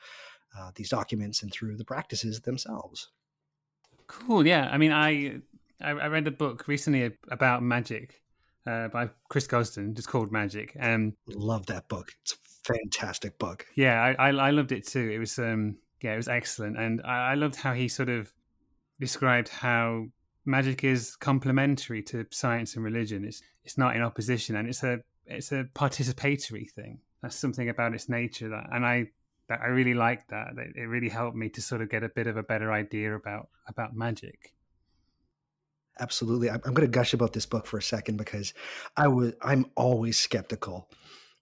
[0.58, 3.10] uh, these documents and through the practices themselves
[4.06, 5.36] cool yeah i mean i
[5.80, 8.22] i read a book recently about magic
[8.66, 9.96] uh, by Chris Gosden.
[9.98, 10.76] It's called Magic.
[10.78, 12.12] Um, Love that book.
[12.22, 13.66] It's fantastic book.
[13.74, 15.10] Yeah, I, I, I loved it too.
[15.10, 18.32] It was um yeah, it was excellent, and I, I loved how he sort of
[18.98, 20.06] described how
[20.44, 23.24] magic is complementary to science and religion.
[23.24, 26.98] It's it's not in opposition, and it's a it's a participatory thing.
[27.22, 29.10] That's something about its nature that, and I
[29.48, 29.60] that.
[29.60, 30.48] I really liked that.
[30.74, 33.48] It really helped me to sort of get a bit of a better idea about
[33.66, 34.54] about magic.
[36.00, 36.48] Absolutely.
[36.50, 38.54] I'm, I'm going to gush about this book for a second because
[38.96, 40.88] I was I'm always skeptical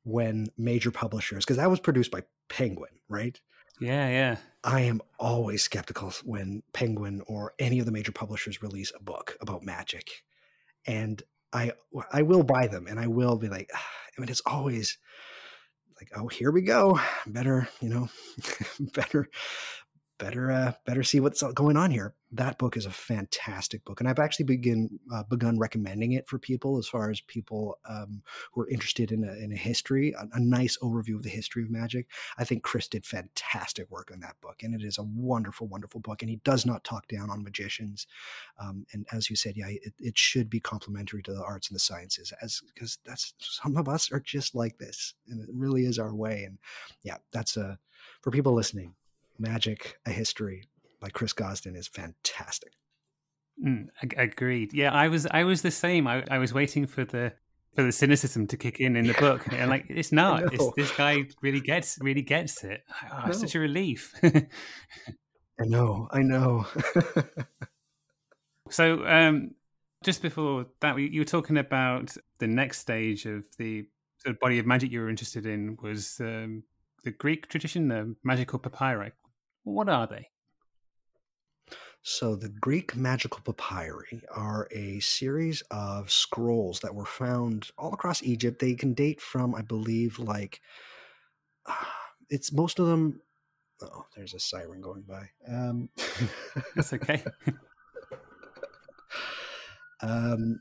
[0.04, 3.38] when major publishers because that was produced by Penguin, right?
[3.80, 4.36] Yeah, yeah.
[4.62, 9.36] I am always skeptical when Penguin or any of the major publishers release a book
[9.40, 10.22] about magic.
[10.86, 11.72] And I
[12.12, 13.86] I will buy them and I will be like ah,
[14.16, 14.98] I mean it's always
[16.00, 18.08] like oh here we go better you know
[18.94, 19.28] better
[20.20, 22.14] better uh, better see what's going on here.
[22.32, 26.38] That book is a fantastic book, and I've actually begin uh, begun recommending it for
[26.38, 30.28] people as far as people um, who are interested in a, in a history, a,
[30.34, 32.06] a, nice overview of the history of magic.
[32.38, 36.00] I think Chris did fantastic work on that book, and it is a wonderful, wonderful
[36.00, 36.22] book.
[36.22, 38.06] And he does not talk down on magicians,
[38.60, 41.74] um, and as you said, yeah, it, it should be complementary to the arts and
[41.74, 45.86] the sciences, as because that's some of us are just like this, and it really
[45.86, 46.44] is our way.
[46.44, 46.58] And
[47.02, 47.78] yeah, that's a
[48.22, 48.94] for people listening
[49.40, 50.68] Magic: A History
[51.00, 52.72] by Chris Gosden is fantastic.
[53.64, 54.72] Mm, agreed.
[54.72, 56.06] Yeah, I was I was the same.
[56.06, 57.32] I, I was waiting for the
[57.74, 60.52] for the cynicism to kick in in the book, and like it's not.
[60.52, 62.82] It's, this guy really gets really gets it.
[63.12, 64.14] Oh, it's such a relief.
[64.22, 66.08] I know.
[66.10, 66.66] I know.
[68.70, 69.54] so, um,
[70.02, 74.58] just before that, you were talking about the next stage of the sort of body
[74.58, 76.62] of magic you were interested in was um,
[77.04, 79.12] the Greek tradition, the magical papyri.
[79.70, 80.28] What are they?
[82.02, 88.22] So, the Greek magical papyri are a series of scrolls that were found all across
[88.22, 88.58] Egypt.
[88.58, 90.60] They can date from, I believe, like
[92.30, 93.20] it's most of them.
[93.82, 95.28] Oh, there's a siren going by.
[95.46, 95.88] Um,
[96.74, 97.22] That's okay.
[100.02, 100.60] um,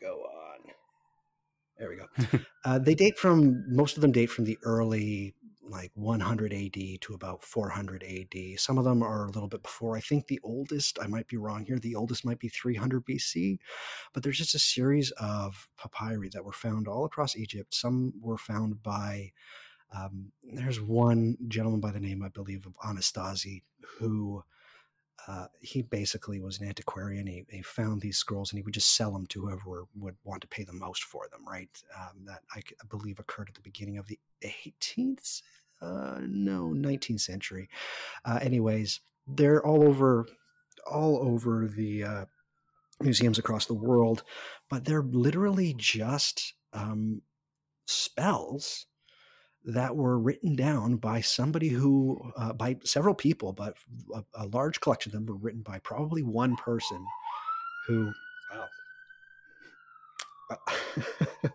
[0.00, 0.58] go on.
[1.78, 2.38] There we go.
[2.64, 5.34] uh, they date from most of them date from the early
[5.70, 8.58] like 100 AD to about 400 AD.
[8.58, 9.96] Some of them are a little bit before.
[9.96, 13.58] I think the oldest, I might be wrong here, the oldest might be 300 BC,
[14.12, 17.74] but there's just a series of papyri that were found all across Egypt.
[17.74, 19.32] Some were found by,
[19.94, 23.62] um, there's one gentleman by the name, I believe, of Anastasi,
[23.98, 24.42] who
[25.26, 27.26] uh, he basically was an antiquarian.
[27.26, 30.40] He, he, found these scrolls and he would just sell them to whoever would want
[30.42, 31.68] to pay the most for them, right?
[31.94, 35.42] Um, that I, I, believe occurred at the beginning of the 18th,
[35.80, 37.68] uh, no, 19th century.
[38.24, 40.26] Uh, anyways, they're all over,
[40.90, 42.24] all over the uh,
[43.00, 44.22] museums across the world,
[44.68, 47.22] but they're literally just um,
[47.86, 48.86] spells
[49.64, 53.76] that were written down by somebody who, uh, by several people, but
[54.14, 57.04] a, a, large collection of them were written by probably one person
[57.86, 58.10] who,
[58.50, 58.66] wow.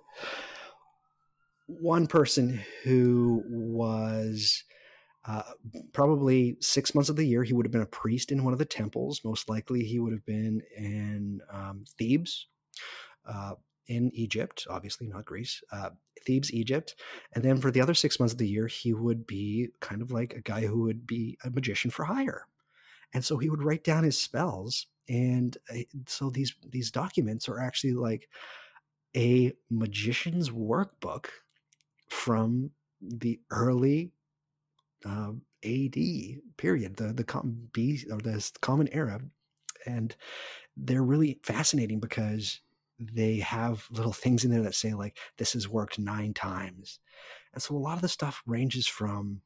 [1.80, 4.64] one person who was
[5.26, 5.44] uh,
[5.94, 8.60] probably six months of the year, he would have been a priest in one of
[8.60, 9.22] the temples.
[9.24, 12.48] Most likely, he would have been in um, Thebes.
[13.26, 13.54] Uh,
[13.88, 15.90] in Egypt, obviously not Greece, uh,
[16.26, 16.96] Thebes, Egypt.
[17.34, 20.12] And then for the other six months of the year, he would be kind of
[20.12, 22.48] like a guy who would be a magician for hire.
[23.14, 24.88] And so he would write down his spells.
[25.10, 28.30] And uh, so these these documents are actually like
[29.16, 31.26] a magician's workbook
[32.14, 32.72] from
[33.02, 34.12] the early
[35.06, 35.32] uh,
[35.66, 35.96] AD
[36.58, 39.20] period, the the com- B or the common era,
[39.86, 40.16] and
[40.78, 42.62] they're really fascinating because
[43.00, 47.00] they have little things in there that say like this has worked nine times.
[47.54, 49.42] And so a lot of the stuff ranges from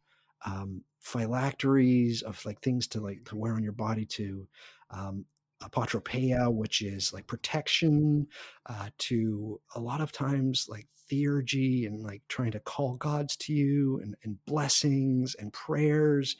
[0.45, 4.47] um, phylacteries of like things to like to wear on your body to
[4.91, 5.25] um,
[5.63, 8.27] apotropaia which is like protection
[8.67, 13.53] uh, to a lot of times like theurgy and like trying to call gods to
[13.53, 16.35] you and, and blessings and prayers.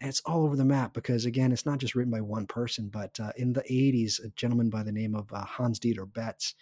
[0.00, 2.88] And it's all over the map because again it's not just written by one person
[2.88, 6.54] but uh, in the 80s a gentleman by the name of uh, hans dieter betz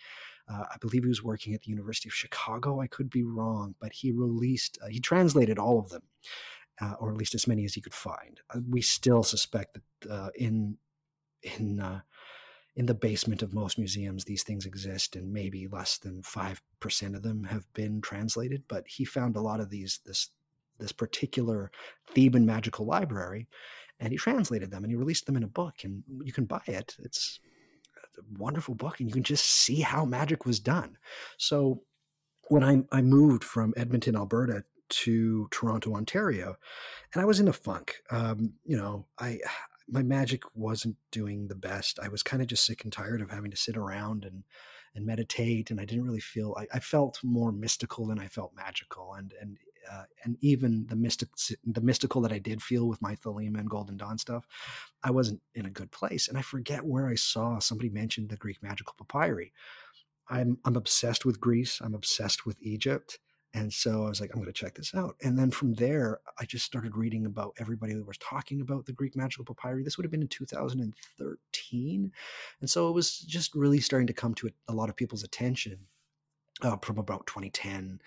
[0.49, 3.75] uh, i believe he was working at the university of chicago i could be wrong
[3.79, 6.01] but he released uh, he translated all of them
[6.81, 8.41] uh, or at least as many as he could find.
[8.55, 10.77] Uh, we still suspect that in
[11.43, 12.03] in
[12.75, 17.23] in the basement of most museums these things exist and maybe less than 5% of
[17.23, 20.31] them have been translated but he found a lot of these this
[20.79, 21.71] this particular
[22.15, 23.49] Theban magical library,
[24.01, 26.63] and he translated them and he released them in a book, and you can buy
[26.67, 26.97] it.
[26.99, 27.41] It's
[28.19, 30.99] a wonderful book, and you can just see how magic was done.
[31.39, 31.83] So
[32.49, 36.57] when I, I moved from Edmonton, Alberta to Toronto, Ontario,
[37.13, 38.03] and I was in a funk.
[38.11, 39.41] Um, you know, I
[39.89, 41.99] my magic wasn't doing the best.
[42.03, 44.45] I was kind of just sick and tired of having to sit around and
[44.95, 46.57] and meditate, and I didn't really feel.
[46.59, 49.59] I, I felt more mystical than I felt magical, and and
[49.91, 51.29] uh, and even the mystic,
[51.65, 54.47] the mystical that I did feel with my Thelema and Golden Dawn stuff,
[55.03, 56.29] I wasn't in a good place.
[56.29, 59.53] And I forget where I saw somebody mentioned the Greek magical papyri.
[60.29, 61.81] I'm I'm obsessed with Greece.
[61.81, 63.19] I'm obsessed with Egypt.
[63.57, 65.17] And so I was like, I'm going to check this out.
[65.23, 68.93] And then from there, I just started reading about everybody who was talking about the
[68.93, 69.83] Greek magical papyri.
[69.83, 72.13] This would have been in 2013.
[72.61, 75.79] And so it was just really starting to come to a, lot of people's attention
[76.61, 78.03] uh, from about 2010.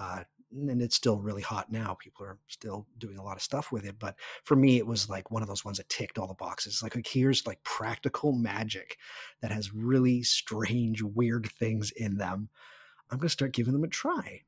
[0.00, 1.96] Uh, and it's still really hot now.
[2.00, 4.00] People are still doing a lot of stuff with it.
[4.00, 6.82] But for me, it was like one of those ones that ticked all the boxes.
[6.82, 8.96] Like, like here's like practical magic
[9.42, 12.48] that has really strange, weird things in them.
[13.12, 14.42] I'm going to start giving them a try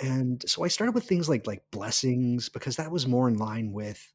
[0.00, 3.72] and so I started with things like like blessings because that was more in line
[3.72, 4.12] with,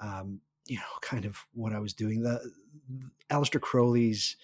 [0.00, 2.22] um, you know, kind of what I was doing.
[2.22, 2.40] The,
[2.88, 4.36] the Aleister Crowley's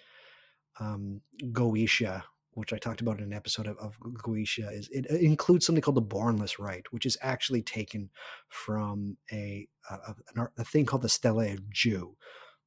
[0.79, 1.20] um,
[1.53, 2.22] Goetia,
[2.53, 5.96] which I talked about in an episode of, of Goetia, is it, includes something called
[5.96, 8.11] the Bornless Rite, which is actually taken
[8.49, 10.14] from a a,
[10.59, 12.14] a thing called the Stele Jeu,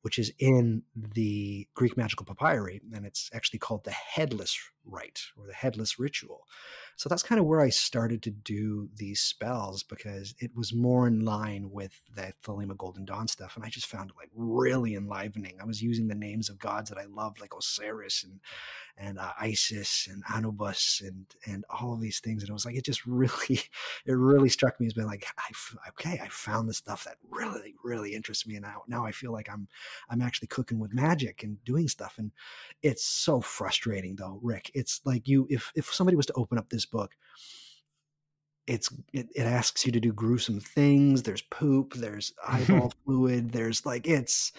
[0.01, 5.45] which is in the Greek magical papyri, and it's actually called the headless rite or
[5.47, 6.45] the headless ritual.
[6.95, 11.07] So that's kind of where I started to do these spells because it was more
[11.07, 13.55] in line with the Thelema Golden Dawn stuff.
[13.55, 15.59] And I just found it like really enlivening.
[15.61, 18.41] I was using the names of gods that I loved, like Osiris and
[18.97, 22.43] and uh, Isis and Anubis and and all of these things.
[22.43, 23.61] And it was like it just really,
[24.05, 25.25] it really struck me as being like,
[25.89, 28.55] okay, I found the stuff that really, really interests me.
[28.55, 29.69] And now now I feel like I'm
[30.09, 32.15] I'm actually cooking with magic and doing stuff.
[32.17, 32.31] And
[32.81, 34.71] it's so frustrating though, Rick.
[34.73, 37.15] It's like you if if somebody was to open up this book
[38.69, 43.85] it's it, it, asks you to do gruesome things there's poop there's eyeball fluid there's
[43.85, 44.51] like it's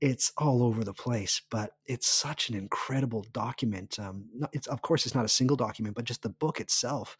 [0.00, 5.04] it's all over the place but it's such an incredible document um it's of course
[5.04, 7.18] it's not a single document but just the book itself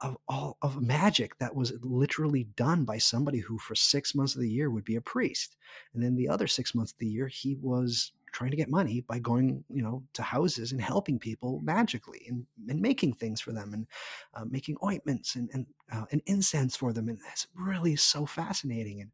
[0.00, 4.40] of all of magic that was literally done by somebody who for six months of
[4.40, 5.56] the year would be a priest
[5.94, 9.00] and then the other six months of the year he was trying to get money
[9.08, 13.52] by going, you know, to houses and helping people magically and, and making things for
[13.52, 13.86] them and
[14.34, 17.08] uh, making ointments and and, uh, and incense for them.
[17.08, 19.00] And it's really so fascinating.
[19.00, 19.10] And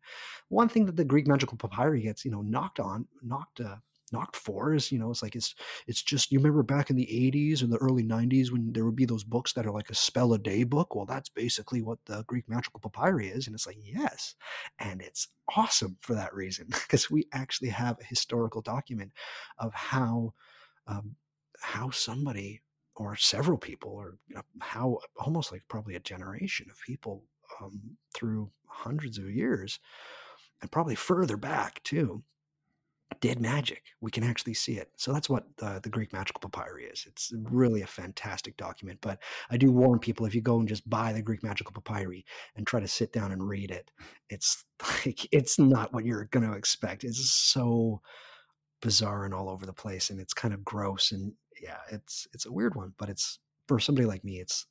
[0.48, 3.76] one thing that the Greek magical papyri gets, you know, knocked on, knocked uh,
[4.12, 4.92] knocked fours.
[4.92, 5.54] You know, it's like it's
[5.86, 8.96] it's just you remember back in the '80s and the early '90s when there would
[8.96, 10.94] be those books that are like a spell a day book.
[10.94, 14.34] Well, that's basically what the Greek magical papyri is, and it's like yes,
[14.78, 19.12] and it's awesome for that reason because we actually have a historical document
[19.58, 20.32] of how
[20.86, 21.16] um,
[21.60, 22.60] how somebody
[22.96, 27.24] or several people or you know, how almost like probably a generation of people
[27.60, 27.80] um,
[28.14, 29.78] through hundreds of years
[30.60, 32.22] and probably further back too
[33.20, 33.82] did magic.
[34.00, 34.90] We can actually see it.
[34.96, 37.04] So that's what the, the Greek magical papyri is.
[37.06, 38.98] It's really a fantastic document.
[39.00, 39.18] But
[39.50, 42.24] I do warn people if you go and just buy the Greek magical papyri
[42.56, 43.90] and try to sit down and read it,
[44.30, 44.64] it's
[45.06, 47.04] like it's not what you're going to expect.
[47.04, 48.00] It's so
[48.80, 51.12] bizarre and all over the place, and it's kind of gross.
[51.12, 52.92] And yeah, it's it's a weird one.
[52.98, 54.66] But it's for somebody like me, it's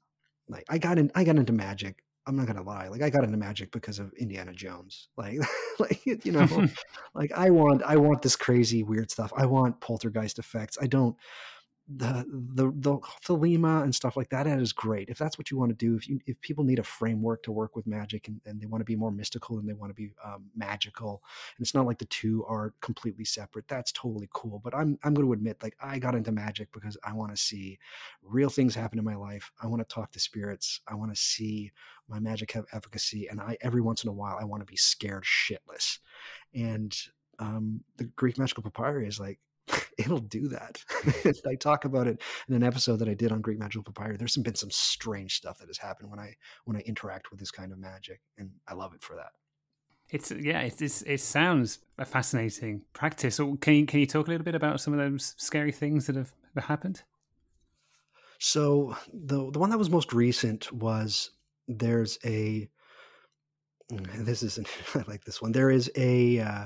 [0.48, 2.88] like I got in I got into magic I'm not gonna lie.
[2.88, 5.10] Like I got into magic because of Indiana Jones.
[5.18, 5.40] Like,
[5.80, 6.68] like you know,
[7.16, 9.32] like I want I want this crazy weird stuff.
[9.36, 10.78] I want poltergeist effects.
[10.82, 11.16] I don't
[11.98, 15.10] the the the Thelema and stuff like that, that is great.
[15.10, 17.52] If that's what you want to do, if you if people need a framework to
[17.52, 19.96] work with magic and, and they want to be more mystical and they want to
[19.96, 21.24] be um, magical,
[21.58, 24.62] and it's not like the two are completely separate, that's totally cool.
[24.64, 27.42] But I'm I'm going to admit, like I got into magic because I want to
[27.42, 27.80] see
[28.24, 29.52] real things happen in my life.
[29.62, 30.82] I want to talk to spirits.
[30.88, 31.72] I want to see
[32.08, 34.78] my magic have efficacy, and I every once in a while I want to be
[34.78, 36.00] scared shitless.
[36.54, 36.96] And
[37.40, 39.40] um, the Greek magical papyri is like
[39.98, 40.84] it'll do that.
[41.48, 44.18] I talk about it in an episode that I did on Greek Magical Papyri.
[44.18, 47.52] There's been some strange stuff that has happened when I when I interact with this
[47.52, 49.32] kind of magic, and I love it for that.
[50.10, 53.36] It's yeah, it's, it's it sounds a fascinating practice.
[53.36, 56.08] So can you can you talk a little bit about some of those scary things
[56.08, 57.04] that have, have happened?
[58.40, 61.32] So the the one that was most recent was
[61.68, 62.70] there's a
[63.90, 64.60] this is
[64.96, 65.52] I like this one.
[65.52, 66.66] There is a uh,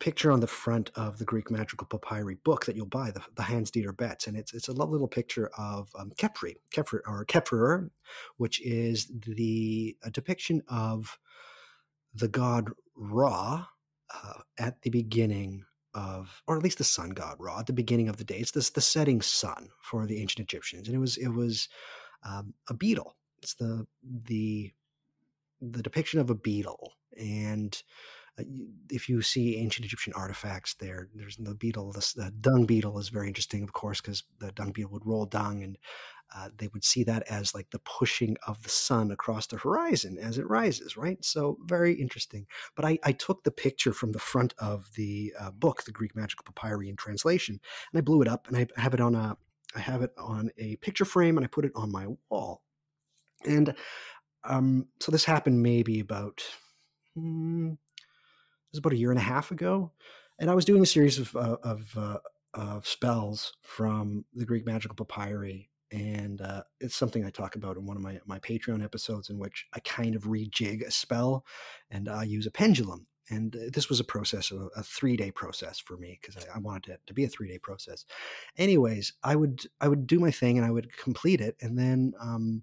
[0.00, 3.42] picture on the front of the Greek magical papyri book that you'll buy, the, the
[3.42, 7.24] Hans Dieter Betz, and it's it's a lovely little picture of um, Khepri, Khepri or
[7.24, 7.90] Kheprir,
[8.36, 11.18] which is the depiction of
[12.14, 13.66] the god Ra
[14.12, 18.08] uh, at the beginning of, or at least the sun god Ra at the beginning
[18.08, 18.36] of the day.
[18.38, 21.68] It's this the setting sun for the ancient Egyptians, and it was it was
[22.24, 23.16] um, a beetle.
[23.42, 24.72] It's the the
[25.60, 27.82] the depiction of a beetle and
[28.90, 33.08] if you see ancient Egyptian artifacts there, there's the beetle, the, the dung beetle is
[33.08, 35.78] very interesting, of course, because the dung beetle would roll dung and
[36.36, 40.18] uh, they would see that as like the pushing of the sun across the horizon
[40.18, 41.24] as it rises, right?
[41.24, 42.46] So very interesting.
[42.76, 46.14] But I, I took the picture from the front of the uh, book, the Greek
[46.14, 47.58] Magical Papyri in translation,
[47.92, 49.36] and I blew it up and I have it on a
[49.74, 52.62] I have it on a picture frame and I put it on my wall.
[53.44, 53.74] And
[54.44, 56.42] um, so this happened maybe about
[57.14, 57.74] hmm,
[58.72, 59.92] was about a year and a half ago,
[60.38, 62.18] and I was doing a series of uh, of, uh,
[62.54, 67.86] of spells from the Greek Magical Papyri and uh, it's something I talk about in
[67.86, 71.44] one of my my Patreon episodes, in which I kind of rejig a spell
[71.90, 73.06] and I use a pendulum.
[73.30, 76.56] And uh, this was a process, a, a three day process for me because I,
[76.56, 78.04] I, wanted it to be a three day process.
[78.56, 82.12] Anyways, I would I would do my thing and I would complete it, and then
[82.20, 82.62] um,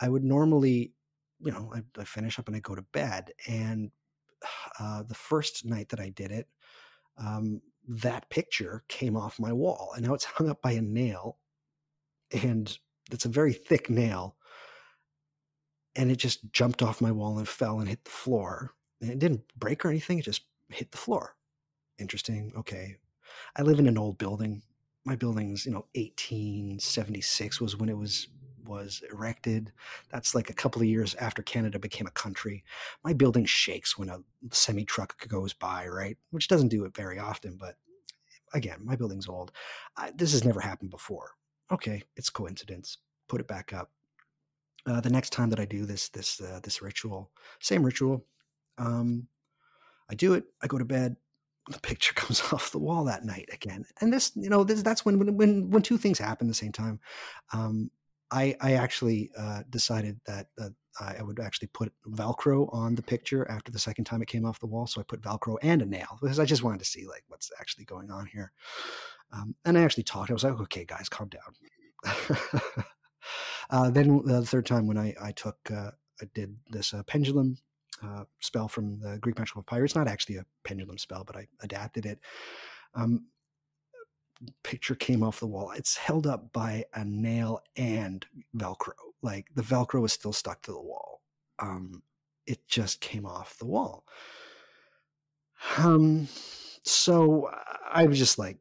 [0.00, 0.92] I would normally,
[1.40, 3.32] you know, I, I finish up and I go to bed.
[3.48, 3.90] And
[4.78, 6.48] uh, the first night that I did it,
[7.18, 11.38] um, that picture came off my wall, and now it's hung up by a nail
[12.32, 12.78] and
[13.10, 14.36] it's a very thick nail
[15.96, 19.18] and it just jumped off my wall and fell and hit the floor and it
[19.18, 21.36] didn't break or anything it just hit the floor.
[21.98, 22.96] Interesting okay.
[23.56, 24.62] I live in an old building.
[25.04, 28.28] My building's you know 1876 was when it was
[28.64, 29.72] was erected
[30.10, 32.64] that's like a couple of years after canada became a country
[33.04, 37.18] my building shakes when a semi truck goes by right which doesn't do it very
[37.18, 37.76] often but
[38.54, 39.52] again my building's old
[39.96, 41.32] I, this has never happened before
[41.72, 42.98] okay, it's coincidence.
[43.28, 43.90] Put it back up.
[44.86, 48.24] Uh, the next time that I do this this uh, this ritual, same ritual,
[48.78, 49.28] um,
[50.10, 50.44] I do it.
[50.62, 51.16] I go to bed.
[51.70, 55.04] The picture comes off the wall that night again, and this, you know, this that's
[55.04, 57.00] when when when, when two things happen at the same time.
[57.52, 57.90] Um,
[58.32, 60.70] I I actually uh, decided that uh,
[61.00, 64.60] I would actually put Velcro on the picture after the second time it came off
[64.60, 64.86] the wall.
[64.86, 67.50] So I put Velcro and a nail because I just wanted to see like what's
[67.60, 68.52] actually going on here.
[69.32, 70.30] Um, and I actually talked.
[70.30, 72.24] I was like, okay, guys, calm down.
[73.70, 77.56] uh, then the third time when I, I took, uh, I did this uh, pendulum
[78.02, 79.86] uh, spell from the Greek magical papyri.
[79.86, 82.18] It's not actually a pendulum spell, but I adapted it.
[82.94, 83.26] Um,
[84.62, 85.72] picture came off the wall.
[85.72, 88.24] It's held up by a nail and
[88.56, 88.92] Velcro.
[89.22, 91.20] Like the Velcro is still stuck to the wall.
[91.58, 92.02] Um,
[92.46, 94.04] it just came off the wall.
[95.78, 96.28] Um,
[96.82, 97.48] so
[97.90, 98.58] I was just like,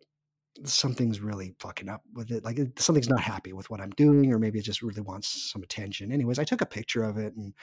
[0.63, 2.43] something's really fucking up with it.
[2.43, 5.63] Like something's not happy with what I'm doing, or maybe it just really wants some
[5.63, 6.11] attention.
[6.11, 7.53] Anyways, I took a picture of it and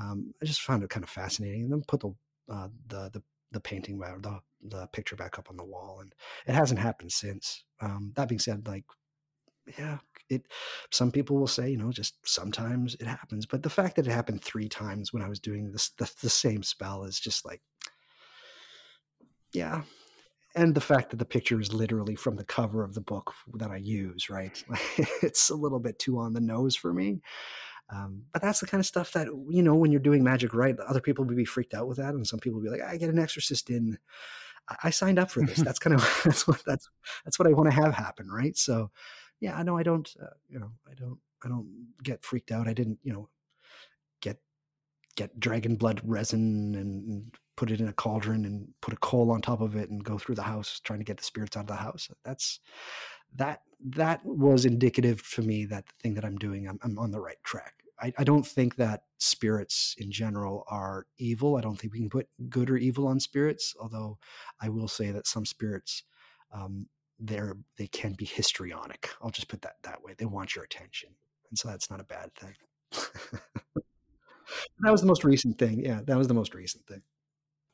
[0.00, 1.62] um, I just found it kind of fascinating.
[1.62, 2.14] And then put the
[2.48, 4.38] uh, the the the painting or the
[4.70, 6.14] the picture back up on the wall, and
[6.46, 7.64] it hasn't happened since.
[7.80, 8.84] Um, that being said, like
[9.78, 9.98] yeah,
[10.28, 10.46] it.
[10.92, 14.12] Some people will say, you know, just sometimes it happens, but the fact that it
[14.12, 17.60] happened three times when I was doing this the, the same spell is just like,
[19.52, 19.82] yeah,
[20.54, 23.70] and the fact that the picture is literally from the cover of the book that
[23.70, 24.62] I use, right?
[25.22, 27.20] it's a little bit too on the nose for me.
[27.92, 30.76] Um, but that's the kind of stuff that you know when you're doing magic right,
[30.80, 32.96] other people would be freaked out with that, and some people would be like, "I
[32.96, 33.98] get an exorcist in."
[34.82, 35.58] I signed up for this.
[35.58, 36.88] that's kind of that's what that's
[37.24, 38.56] that's what I want to have happen, right?
[38.56, 38.90] So,
[39.40, 42.68] yeah, I know I don't, uh, you know, I don't I don't get freaked out.
[42.68, 43.28] I didn't, you know,
[44.20, 44.38] get
[45.16, 49.40] get dragon blood resin and put it in a cauldron and put a coal on
[49.40, 51.66] top of it and go through the house trying to get the spirits out of
[51.68, 52.10] the house.
[52.24, 52.60] That's
[53.36, 57.10] that that was indicative to me that the thing that I'm doing, I'm, I'm on
[57.10, 57.75] the right track.
[58.00, 61.56] I, I, don't think that spirits in general are evil.
[61.56, 64.18] I don't think we can put good or evil on spirits, although
[64.60, 66.02] I will say that some spirits
[66.52, 66.86] um,
[67.18, 69.10] they're they can be histrionic.
[69.22, 70.14] I'll just put that that way.
[70.16, 71.10] They want your attention,
[71.50, 72.54] and so that's not a bad thing.
[74.80, 75.84] that was the most recent thing.
[75.84, 77.02] Yeah, that was the most recent thing.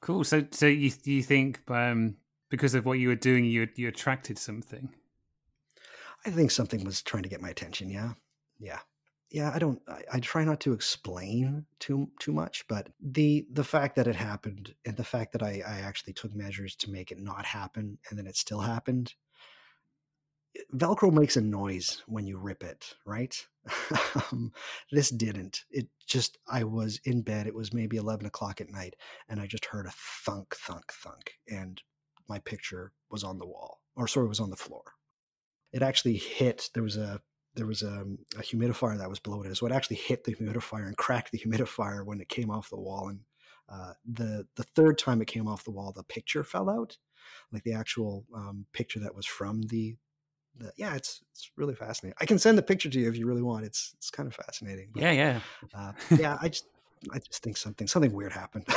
[0.01, 0.25] Cool.
[0.25, 2.16] So, so you you think um,
[2.51, 4.91] because of what you were doing, you you attracted something?
[6.25, 7.91] I think something was trying to get my attention.
[7.91, 8.12] Yeah,
[8.59, 8.81] yeah,
[9.33, 9.51] yeah.
[9.55, 9.80] I don't.
[9.89, 14.16] I, I try not to explain too too much, but the the fact that it
[14.16, 17.99] happened and the fact that I I actually took measures to make it not happen,
[18.09, 19.14] and then it still happened.
[20.74, 23.47] Velcro makes a noise when you rip it, right?
[24.33, 24.53] um,
[24.91, 25.64] this didn't.
[25.70, 27.47] It just, I was in bed.
[27.47, 28.97] It was maybe 11 o'clock at night,
[29.28, 29.93] and I just heard a
[30.24, 31.33] thunk, thunk, thunk.
[31.49, 31.80] And
[32.28, 34.83] my picture was on the wall, or sorry, was on the floor.
[35.72, 37.20] It actually hit, there was a,
[37.55, 38.05] there was a,
[38.38, 39.55] a humidifier that was below it.
[39.57, 42.80] So it actually hit the humidifier and cracked the humidifier when it came off the
[42.80, 43.09] wall.
[43.09, 43.20] And
[43.68, 46.96] uh, the the third time it came off the wall, the picture fell out,
[47.53, 49.96] like the actual um, picture that was from the
[50.59, 52.16] the, yeah, it's it's really fascinating.
[52.20, 53.64] I can send the picture to you if you really want.
[53.64, 54.90] It's it's kind of fascinating.
[54.92, 55.40] But, yeah, yeah,
[55.74, 56.38] uh, yeah.
[56.40, 56.66] I just
[57.12, 58.66] I just think something something weird happened.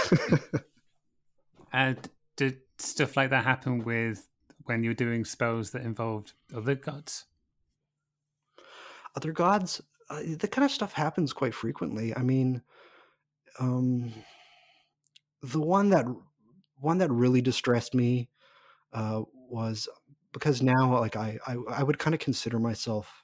[1.74, 1.94] Uh,
[2.38, 4.30] did stuff like that happen with
[4.64, 7.26] when you're doing spells that involved other gods?
[9.16, 12.16] Other gods, uh, that kind of stuff happens quite frequently.
[12.16, 12.62] I mean,
[13.60, 14.12] um,
[15.42, 16.06] the one that
[16.80, 18.30] one that really distressed me
[18.94, 19.88] uh, was
[20.34, 23.24] because now, like I, I, I would kind of consider myself.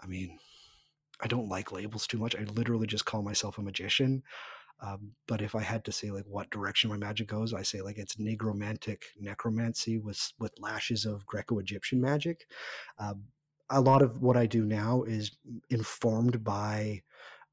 [0.00, 0.38] I mean,
[1.20, 2.36] I don't like labels too much.
[2.36, 4.22] I literally just call myself a magician.
[4.80, 7.80] Um, but if I had to say like what direction my magic goes, I say
[7.80, 12.46] like it's negromantic necromancy with with lashes of Greco-Egyptian magic.
[12.98, 13.24] Um,
[13.70, 15.32] a lot of what I do now is
[15.70, 17.02] informed by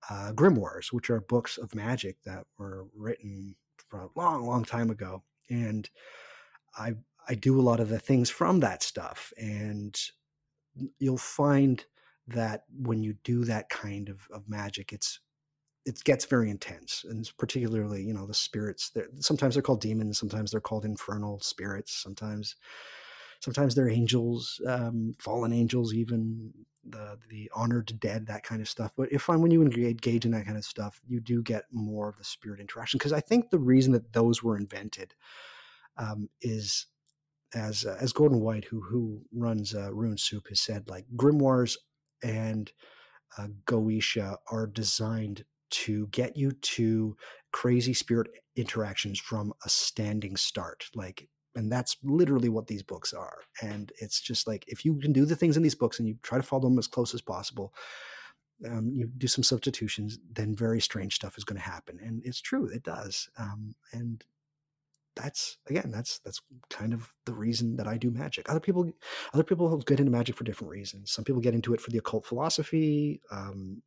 [0.10, 3.56] uh, grimoires, which are books of magic that were written
[3.94, 5.90] a long, long time ago, and
[6.78, 6.94] I
[7.28, 9.98] I do a lot of the things from that stuff, and
[11.00, 11.86] you'll find
[12.28, 15.20] that when you do that kind of, of magic, it's
[15.86, 18.90] it gets very intense, and particularly you know the spirits.
[18.90, 22.56] They're, sometimes they're called demons, sometimes they're called infernal spirits, sometimes
[23.44, 26.54] sometimes they're angels, um, fallen angels, even
[26.88, 28.94] the the honored dead, that kind of stuff.
[28.96, 32.08] But if I when you engage in that kind of stuff, you do get more
[32.08, 32.98] of the spirit interaction.
[32.98, 35.14] Because I think the reason that those were invented
[35.98, 36.88] um, is
[37.54, 41.76] as uh, as Gordon White, who who runs uh, Rune Soup, has said, like grimoires
[42.24, 42.72] and
[43.38, 47.18] uh, Goetia are designed to get you to
[47.52, 50.86] crazy spirit interactions from a standing start.
[50.94, 53.40] Like, and that's literally what these books are.
[53.62, 56.18] And it's just like if you can do the things in these books and you
[56.24, 57.74] try to follow them as close as possible,
[58.70, 62.00] um, you do some substitutions, then very strange stuff is going to happen.
[62.02, 63.30] And it's true, it does.
[63.38, 64.24] Um, and
[65.16, 68.50] that's again that's that's kind of the reason that I do magic.
[68.50, 68.92] Other people
[69.34, 71.12] other people get into magic for different reasons.
[71.12, 73.82] Some people get into it for the occult philosophy, um,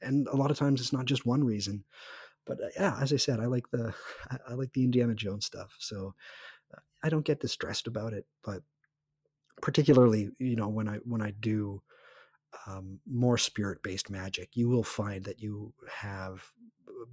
[0.00, 1.84] and a lot of times it's not just one reason.
[2.46, 3.94] But uh, yeah, as I said, I like the
[4.48, 6.14] I like the Indiana Jones stuff, so
[7.02, 8.26] I don't get distressed about it.
[8.44, 8.62] But
[9.62, 11.82] particularly, you know, when I when I do
[12.66, 16.42] um, more spirit based magic, you will find that you have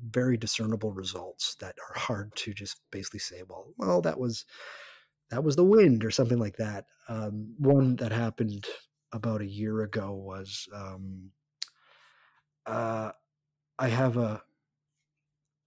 [0.10, 4.46] very discernible results that are hard to just basically say, well, well, that was
[5.30, 6.86] that was the wind or something like that.
[7.10, 8.66] Um, one that happened
[9.14, 11.32] about a year ago was um,
[12.66, 13.12] uh,
[13.80, 14.42] I have a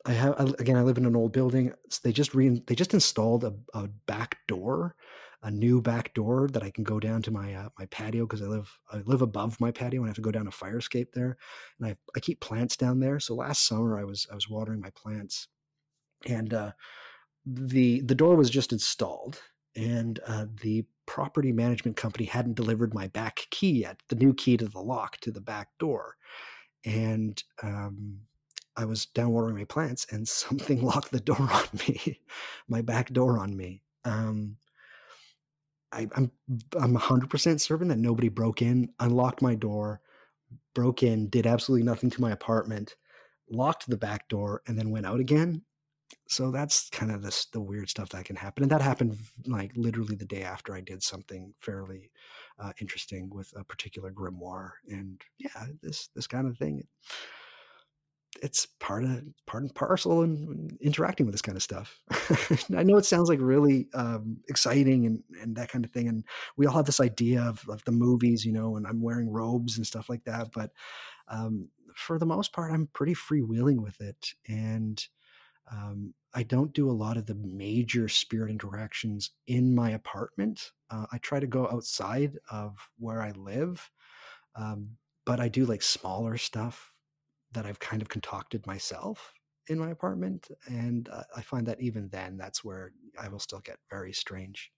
[0.07, 0.76] I have again.
[0.76, 1.72] I live in an old building.
[1.88, 4.96] So they just re they just installed a, a back door
[5.42, 8.42] a new back door that I can go down to my uh, my patio because
[8.42, 10.78] I live I live above my patio and I have to go down a fire
[10.78, 11.38] escape there,
[11.78, 13.20] and I I keep plants down there.
[13.20, 15.48] So last summer I was I was watering my plants,
[16.26, 16.72] and uh,
[17.46, 19.40] the the door was just installed,
[19.76, 24.57] and uh, the property management company hadn't delivered my back key yet, the new key
[24.59, 26.16] to the lock to the back door,
[26.84, 28.18] and um,
[28.76, 32.20] I was down watering my plants, and something locked the door on me,
[32.68, 33.82] my back door on me.
[34.04, 34.56] Um,
[35.92, 36.30] I, I'm
[36.78, 40.00] I'm 100% certain that nobody broke in, unlocked my door,
[40.74, 42.96] broke in, did absolutely nothing to my apartment,
[43.50, 45.62] locked the back door, and then went out again.
[46.28, 49.16] So that's kind of this the weird stuff that can happen, and that happened
[49.46, 52.10] like literally the day after I did something fairly
[52.58, 56.84] uh, interesting with a particular grimoire, and yeah, this this kind of thing
[58.43, 62.01] it's part of part and parcel and interacting with this kind of stuff.
[62.76, 66.09] I know it sounds like really um, exciting and, and that kind of thing.
[66.09, 66.24] And
[66.57, 69.76] we all have this idea of, of the movies, you know, and I'm wearing robes
[69.76, 70.49] and stuff like that.
[70.55, 70.70] But
[71.28, 74.33] um, for the most part, I'm pretty freewheeling with it.
[74.49, 75.05] And
[75.70, 80.70] um, I don't do a lot of the major spirit interactions in my apartment.
[80.91, 83.91] Uh, I try to go outside of where I live.
[84.55, 84.91] Um,
[85.26, 86.89] but I do like smaller stuff
[87.53, 89.32] that I've kind of concocted myself
[89.68, 90.48] in my apartment.
[90.66, 94.70] And uh, I find that even then, that's where I will still get very strange,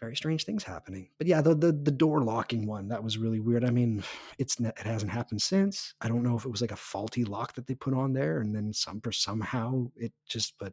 [0.00, 1.10] very strange things happening.
[1.18, 3.64] But yeah, the, the, the door locking one, that was really weird.
[3.64, 4.02] I mean,
[4.38, 5.94] it's, it hasn't happened since.
[6.00, 8.40] I don't know if it was like a faulty lock that they put on there
[8.40, 10.72] and then some, for somehow it just, but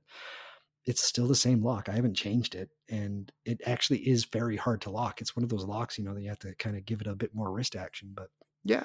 [0.86, 1.88] it's still the same lock.
[1.88, 2.70] I haven't changed it.
[2.90, 5.22] And it actually is very hard to lock.
[5.22, 7.08] It's one of those locks, you know, that you have to kind of give it
[7.08, 8.12] a bit more wrist action.
[8.14, 8.30] But
[8.64, 8.84] yeah,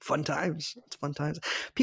[0.00, 0.76] fun times.
[0.86, 1.40] It's fun times.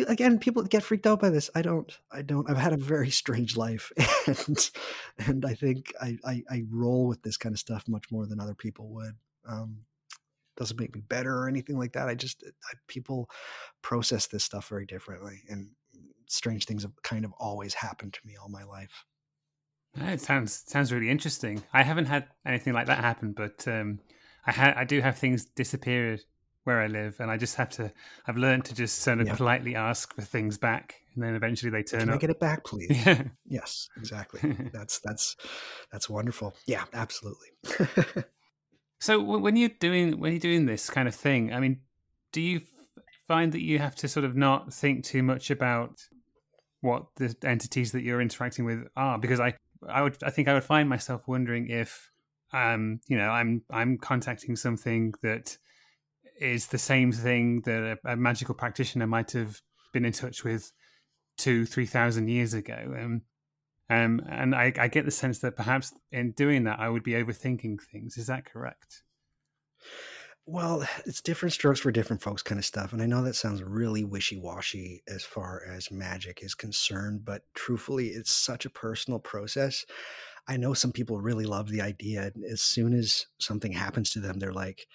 [0.07, 1.49] Again, people get freaked out by this.
[1.55, 1.91] I don't.
[2.11, 2.49] I don't.
[2.49, 3.91] I've had a very strange life,
[4.27, 4.71] and
[5.17, 8.39] and I think I, I, I roll with this kind of stuff much more than
[8.39, 9.15] other people would.
[9.47, 9.79] Um,
[10.55, 12.07] doesn't make me better or anything like that.
[12.07, 13.29] I just I, people
[13.81, 15.69] process this stuff very differently, and
[16.27, 19.05] strange things have kind of always happened to me all my life.
[19.95, 21.63] It sounds sounds really interesting.
[21.73, 23.99] I haven't had anything like that happen, but um,
[24.45, 26.17] I ha- I do have things disappear
[26.63, 27.91] where I live, and I just have to.
[28.27, 29.35] I've learned to just sort of yeah.
[29.35, 32.15] politely ask for things back, and then eventually they turn Can up.
[32.15, 33.05] I get it back, please?
[33.05, 33.23] Yeah.
[33.47, 34.55] Yes, exactly.
[34.73, 35.35] that's that's
[35.91, 36.55] that's wonderful.
[36.65, 37.49] Yeah, absolutely.
[38.99, 41.81] so when you're doing when you're doing this kind of thing, I mean,
[42.31, 42.61] do you
[43.27, 46.01] find that you have to sort of not think too much about
[46.81, 49.17] what the entities that you're interacting with are?
[49.17, 49.55] Because I
[49.87, 52.09] I would I think I would find myself wondering if
[52.53, 55.57] um you know I'm I'm contacting something that
[56.39, 59.61] is the same thing that a, a magical practitioner might have
[59.93, 60.71] been in touch with
[61.37, 62.95] two, three thousand years ago.
[62.99, 63.21] Um,
[63.89, 67.11] um, and I, I get the sense that perhaps in doing that, I would be
[67.13, 68.17] overthinking things.
[68.17, 69.03] Is that correct?
[70.45, 72.91] Well, it's different strokes for different folks, kind of stuff.
[72.91, 77.43] And I know that sounds really wishy washy as far as magic is concerned, but
[77.53, 79.85] truthfully, it's such a personal process.
[80.47, 82.31] I know some people really love the idea.
[82.51, 84.87] As soon as something happens to them, they're like,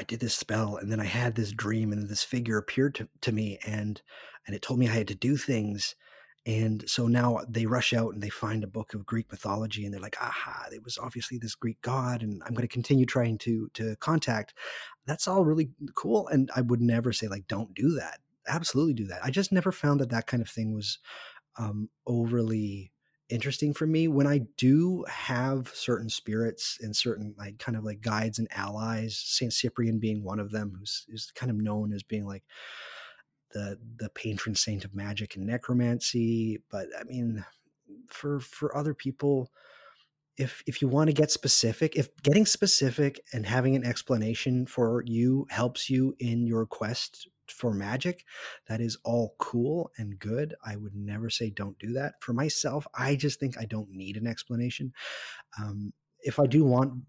[0.00, 3.08] I did this spell and then I had this dream and this figure appeared to,
[3.20, 4.00] to me and
[4.46, 5.94] and it told me I had to do things.
[6.46, 9.92] And so now they rush out and they find a book of Greek mythology and
[9.92, 13.36] they're like, aha, it was obviously this Greek god, and I'm going to continue trying
[13.38, 14.54] to to contact.
[15.04, 16.28] That's all really cool.
[16.28, 18.20] And I would never say like, don't do that.
[18.48, 19.20] Absolutely do that.
[19.22, 20.98] I just never found that that kind of thing was
[21.58, 22.90] um, overly
[23.30, 28.00] interesting for me when I do have certain spirits and certain like kind of like
[28.00, 32.26] guides and allies, Saint Cyprian being one of them, who's kind of known as being
[32.26, 32.44] like
[33.52, 36.60] the the patron saint of magic and necromancy.
[36.70, 37.44] But I mean,
[38.08, 39.50] for for other people,
[40.36, 45.02] if if you want to get specific, if getting specific and having an explanation for
[45.06, 48.24] you helps you in your quest for magic,
[48.68, 50.54] that is all cool and good.
[50.64, 52.14] I would never say don't do that.
[52.20, 54.92] For myself, I just think I don't need an explanation.
[55.60, 55.92] Um,
[56.22, 57.02] if I do want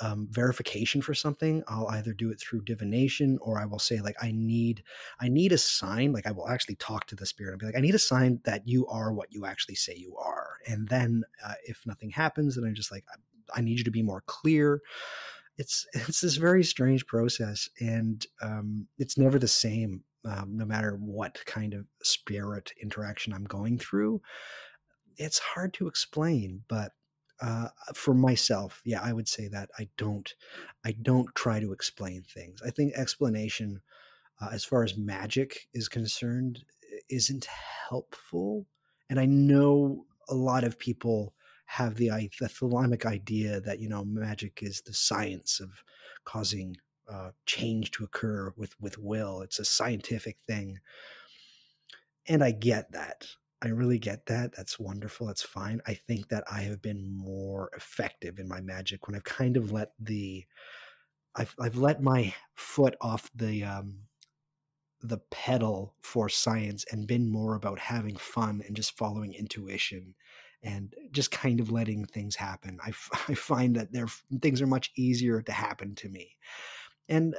[0.00, 4.16] um, verification for something, I'll either do it through divination or I will say like
[4.22, 4.82] I need
[5.20, 6.12] I need a sign.
[6.12, 8.40] Like I will actually talk to the spirit and be like I need a sign
[8.44, 10.58] that you are what you actually say you are.
[10.66, 13.90] And then uh, if nothing happens, then I'm just like I, I need you to
[13.90, 14.80] be more clear
[15.58, 20.04] it's it's this very strange process, and um, it's never the same.
[20.24, 24.20] Um, no matter what kind of spirit interaction I'm going through,
[25.16, 26.64] it's hard to explain.
[26.68, 26.90] But
[27.40, 30.34] uh, for myself, yeah, I would say that I don't,
[30.84, 32.60] I don't try to explain things.
[32.66, 33.82] I think explanation,
[34.40, 36.64] uh, as far as magic is concerned,
[37.08, 37.46] isn't
[37.88, 38.66] helpful.
[39.08, 41.34] And I know a lot of people
[41.66, 42.08] have the
[42.40, 45.82] the Thelemic idea that you know magic is the science of
[46.24, 46.76] causing
[47.10, 49.42] uh, change to occur with with will.
[49.42, 50.78] It's a scientific thing,
[52.28, 53.26] and I get that.
[53.62, 54.54] I really get that.
[54.56, 55.26] That's wonderful.
[55.26, 55.80] That's fine.
[55.86, 59.72] I think that I have been more effective in my magic when I've kind of
[59.72, 60.44] let the
[61.34, 63.98] I've I've let my foot off the um,
[65.02, 70.14] the pedal for science and been more about having fun and just following intuition
[70.62, 72.78] and just kind of letting things happen.
[72.84, 72.88] I,
[73.28, 74.06] I find that there
[74.40, 76.36] things are much easier to happen to me,
[77.08, 77.38] and uh,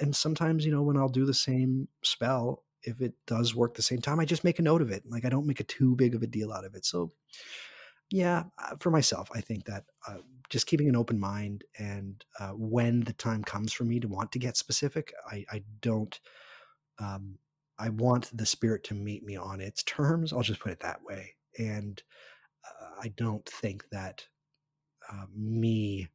[0.00, 3.82] and sometimes you know when I'll do the same spell, if it does work the
[3.82, 5.04] same time, I just make a note of it.
[5.06, 6.84] Like I don't make a too big of a deal out of it.
[6.84, 7.12] So
[8.10, 10.18] yeah, uh, for myself, I think that uh,
[10.50, 14.32] just keeping an open mind and uh, when the time comes for me to want
[14.32, 16.18] to get specific, I, I don't.
[16.98, 17.38] Um,
[17.78, 20.32] I want the spirit to meet me on its terms.
[20.32, 21.34] I'll just put it that way.
[21.58, 22.00] And
[23.02, 24.26] I don't think that
[25.10, 26.08] uh, me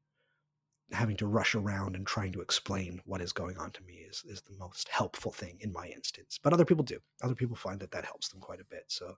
[0.92, 4.24] having to rush around and trying to explain what is going on to me is,
[4.26, 6.40] is the most helpful thing in my instance.
[6.42, 7.00] But other people do.
[7.22, 8.86] Other people find that that helps them quite a bit.
[8.88, 9.18] So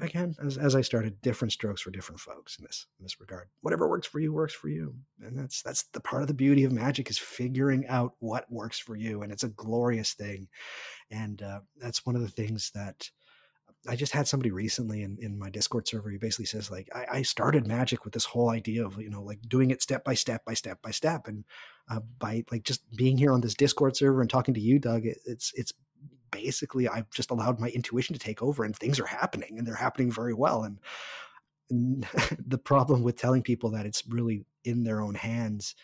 [0.00, 3.48] again, as, as I started, different strokes for different folks in this in this regard.
[3.62, 6.64] Whatever works for you works for you, and that's that's the part of the beauty
[6.64, 10.48] of magic is figuring out what works for you, and it's a glorious thing.
[11.10, 13.10] And uh, that's one of the things that
[13.86, 16.10] I just had somebody recently in, in my Discord server.
[16.10, 19.22] He basically says like, I, I started magic with this whole idea of, you know,
[19.22, 21.28] like doing it step by step by step by step.
[21.28, 21.44] And
[21.88, 25.06] uh, by like just being here on this Discord server and talking to you, Doug,
[25.06, 25.72] it, it's, it's
[26.30, 29.74] basically, I've just allowed my intuition to take over and things are happening and they're
[29.74, 30.64] happening very well.
[30.64, 30.80] And,
[31.70, 32.06] and
[32.46, 35.76] the problem with telling people that it's really in their own hands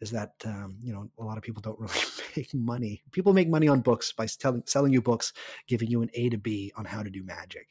[0.00, 1.94] is that um, you know a lot of people don't really
[2.36, 3.02] make money.
[3.12, 5.32] People make money on books by telling, selling you books,
[5.68, 7.68] giving you an A to B on how to do magic,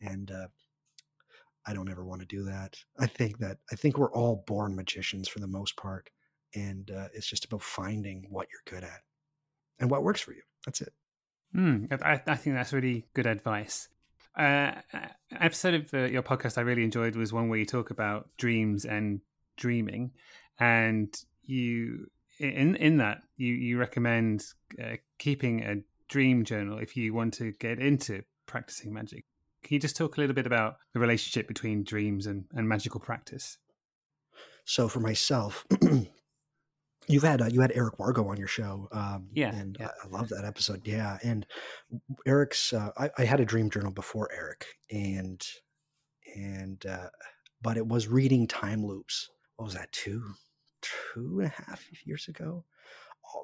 [0.00, 0.46] and uh,
[1.66, 2.76] I don't ever want to do that.
[2.98, 6.10] I think that I think we're all born magicians for the most part,
[6.54, 9.00] and uh, it's just about finding what you're good at
[9.78, 10.42] and what works for you.
[10.66, 10.92] That's it.
[11.56, 13.88] Mm, I, I, think that's really good advice.
[14.38, 14.72] Uh,
[15.32, 18.84] episode of uh, your podcast I really enjoyed was one where you talk about dreams
[18.84, 19.20] and
[19.56, 20.12] dreaming,
[20.60, 21.12] and
[21.50, 22.06] you
[22.38, 24.44] in in that you you recommend
[24.82, 25.76] uh, keeping a
[26.08, 29.24] dream journal if you want to get into practicing magic.
[29.62, 32.98] Can you just talk a little bit about the relationship between dreams and, and magical
[32.98, 33.58] practice?
[34.64, 35.66] So for myself,
[37.08, 39.88] you've had uh, you had Eric Wargo on your show, um, yeah, and yeah.
[40.02, 40.82] I, I love that episode.
[40.84, 41.46] Yeah, and
[42.26, 45.44] Eric's uh, I, I, had a dream journal before Eric, and
[46.34, 47.08] and uh,
[47.60, 49.28] but it was reading time loops.
[49.56, 49.92] What was that?
[49.92, 50.22] Two
[50.82, 52.64] two and a half years ago.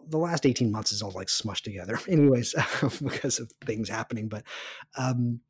[0.09, 2.55] The last eighteen months is all like smushed together, anyways,
[3.03, 4.29] because of things happening.
[4.29, 4.45] But
[4.97, 5.41] um,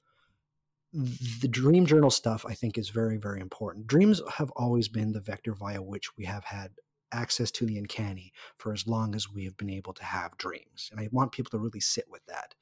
[0.92, 3.86] the dream journal stuff I think is very, very important.
[3.86, 6.70] Dreams have always been the vector via which we have had
[7.12, 10.88] access to the uncanny for as long as we have been able to have dreams.
[10.90, 12.54] And I want people to really sit with that.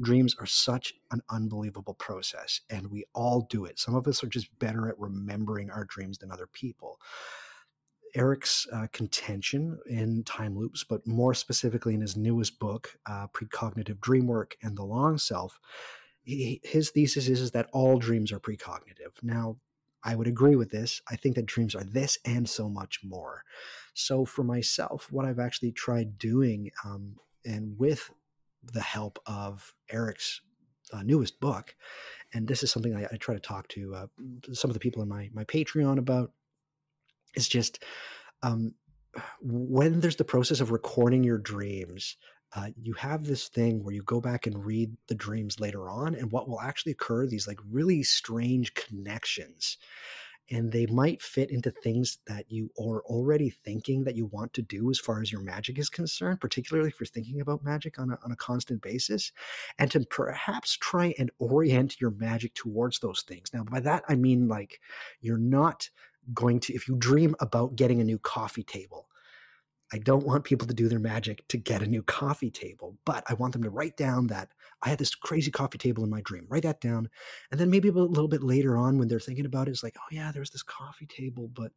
[0.00, 3.78] Dreams are such an unbelievable process, and we all do it.
[3.78, 6.98] Some of us are just better at remembering our dreams than other people.
[8.18, 13.98] Eric's uh, contention in time loops, but more specifically in his newest book, uh, Precognitive
[14.00, 15.60] Dreamwork and the Long Self,
[16.24, 19.14] he, his thesis is, is that all dreams are precognitive.
[19.22, 19.56] Now,
[20.02, 21.00] I would agree with this.
[21.08, 23.44] I think that dreams are this and so much more.
[23.94, 28.10] So, for myself, what I've actually tried doing, um, and with
[28.72, 30.40] the help of Eric's
[30.92, 31.74] uh, newest book,
[32.34, 34.06] and this is something I, I try to talk to uh,
[34.52, 36.32] some of the people in my my Patreon about,
[37.34, 37.82] is just
[38.42, 38.74] um,
[39.40, 42.16] when there's the process of recording your dreams
[42.54, 46.14] uh, you have this thing where you go back and read the dreams later on,
[46.14, 49.76] and what will actually occur these like really strange connections.
[50.50, 54.62] And they might fit into things that you are already thinking that you want to
[54.62, 58.12] do as far as your magic is concerned, particularly if you're thinking about magic on
[58.12, 59.30] a, on a constant basis,
[59.78, 63.50] and to perhaps try and orient your magic towards those things.
[63.52, 64.80] Now, by that, I mean like
[65.20, 65.90] you're not
[66.34, 69.08] going to, if you dream about getting a new coffee table,
[69.92, 73.24] I don't want people to do their magic to get a new coffee table, but
[73.28, 74.50] I want them to write down that
[74.82, 76.46] I had this crazy coffee table in my dream.
[76.48, 77.08] Write that down.
[77.50, 79.96] And then maybe a little bit later on when they're thinking about it, it's like,
[79.98, 81.72] oh yeah, there was this coffee table, but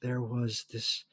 [0.00, 1.04] there was this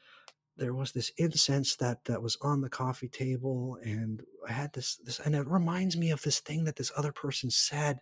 [0.57, 4.97] there was this incense that that was on the coffee table and I had this
[4.97, 7.99] this and it reminds me of this thing that this other person said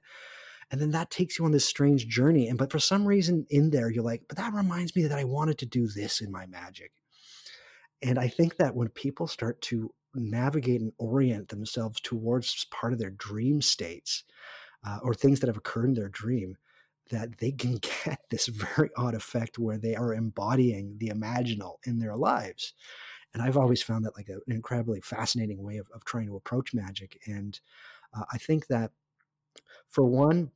[0.72, 3.70] and then that takes you on this strange journey and but for some reason in
[3.70, 6.46] there you're like but that reminds me that I wanted to do this in my
[6.46, 6.92] magic
[8.02, 13.00] and I think that when people start to navigate and orient themselves towards part of
[13.00, 14.24] their dream states
[14.86, 16.58] uh, or things that have occurred in their dream,
[17.10, 22.00] that they can get this very odd effect where they are embodying the imaginal in
[22.00, 22.74] their lives.
[23.34, 26.74] And I've always found that like an incredibly fascinating way of, of trying to approach
[26.74, 27.20] magic.
[27.26, 27.60] And
[28.18, 28.92] uh, I think that
[29.90, 30.52] for one,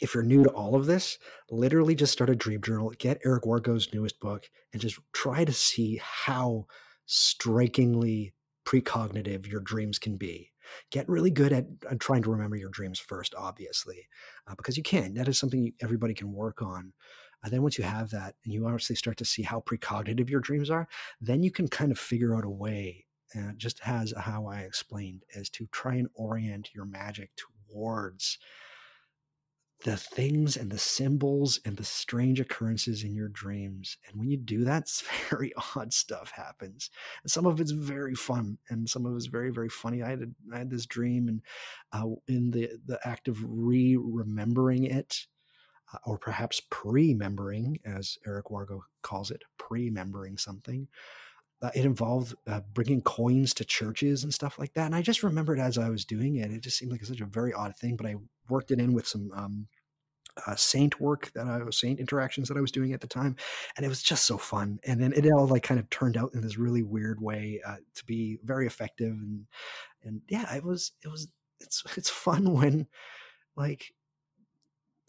[0.00, 1.18] if you're new to all of this,
[1.50, 5.52] literally just start a dream journal, get Eric Wargo's newest book, and just try to
[5.52, 6.66] see how
[7.06, 8.34] strikingly
[8.64, 10.52] precognitive your dreams can be.
[10.90, 14.06] Get really good at, at trying to remember your dreams first, obviously,
[14.46, 15.14] uh, because you can.
[15.14, 16.92] That is something you, everybody can work on.
[17.42, 20.40] And then once you have that and you honestly start to see how precognitive your
[20.40, 20.86] dreams are,
[21.20, 25.24] then you can kind of figure out a way, uh, just as how I explained,
[25.30, 28.38] is to try and orient your magic towards
[29.84, 33.96] the things and the symbols and the strange occurrences in your dreams.
[34.06, 34.88] And when you do that,
[35.30, 36.90] very odd stuff happens.
[37.22, 40.02] And some of it's very fun, and some of it's very, very funny.
[40.02, 41.40] I had a, I had this dream, and
[41.92, 45.26] uh, in the the act of re-remembering it,
[45.92, 50.88] uh, or perhaps pre-membering, as Eric Wargo calls it, pre-membering something.
[51.62, 54.86] Uh, it involved uh, bringing coins to churches and stuff like that.
[54.86, 57.26] And I just remembered as I was doing it, it just seemed like such a
[57.26, 58.14] very odd thing, but I
[58.50, 59.66] worked it in with some um,
[60.46, 63.36] uh, saint work that I was saint interactions that I was doing at the time,
[63.76, 64.80] and it was just so fun.
[64.84, 67.76] And then it all like kind of turned out in this really weird way uh,
[67.94, 69.46] to be very effective, and
[70.02, 71.28] and yeah, it was it was
[71.60, 72.86] it's it's fun when
[73.56, 73.92] like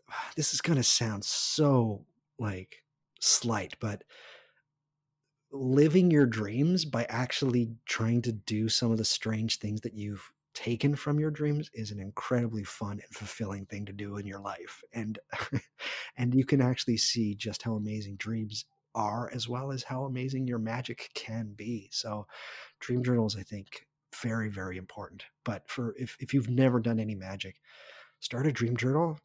[0.36, 2.06] this is gonna sound so
[2.39, 2.84] like
[3.20, 4.04] slight, but
[5.52, 10.32] living your dreams by actually trying to do some of the strange things that you've
[10.54, 14.39] taken from your dreams is an incredibly fun and fulfilling thing to do in your
[14.39, 15.20] life and
[16.18, 20.47] and you can actually see just how amazing dreams are as well as how amazing
[20.47, 22.26] your magic can be so
[22.80, 23.86] dream journals i think
[24.22, 27.56] very very important but for if, if you've never done any magic
[28.20, 29.18] start a dream journal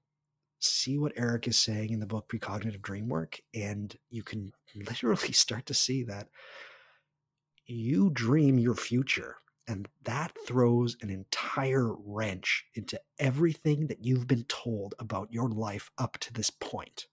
[0.60, 5.32] see what eric is saying in the book precognitive dream work and you can literally
[5.32, 6.28] start to see that
[7.66, 9.36] you dream your future
[9.68, 15.90] and that throws an entire wrench into everything that you've been told about your life
[15.98, 17.06] up to this point,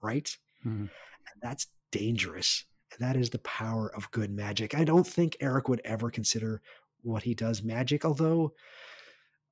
[0.00, 0.36] right?
[0.64, 0.86] Mm-hmm.
[0.86, 4.74] And that's dangerous And that is the power of good magic.
[4.74, 6.62] I don't think Eric would ever consider
[7.02, 8.52] what he does magic, although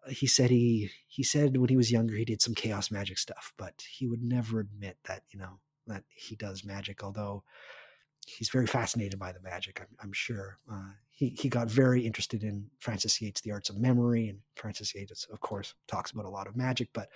[0.08, 3.52] he said he he said when he was younger he did some chaos magic stuff,
[3.56, 7.42] but he would never admit that, you know, that he does magic, although
[8.26, 9.80] he's very fascinated by the magic.
[9.80, 13.78] I'm, I'm sure uh, he he got very interested in Frances Yates' The Arts of
[13.78, 16.88] Memory, and Frances Yates, of course, talks about a lot of magic.
[16.92, 17.08] But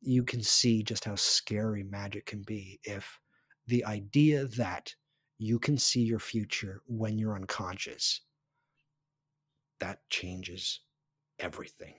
[0.00, 3.18] you can see just how scary magic can be if
[3.66, 4.94] the idea that
[5.38, 8.22] you can see your future when you're unconscious
[9.80, 10.80] that changes
[11.38, 11.94] everything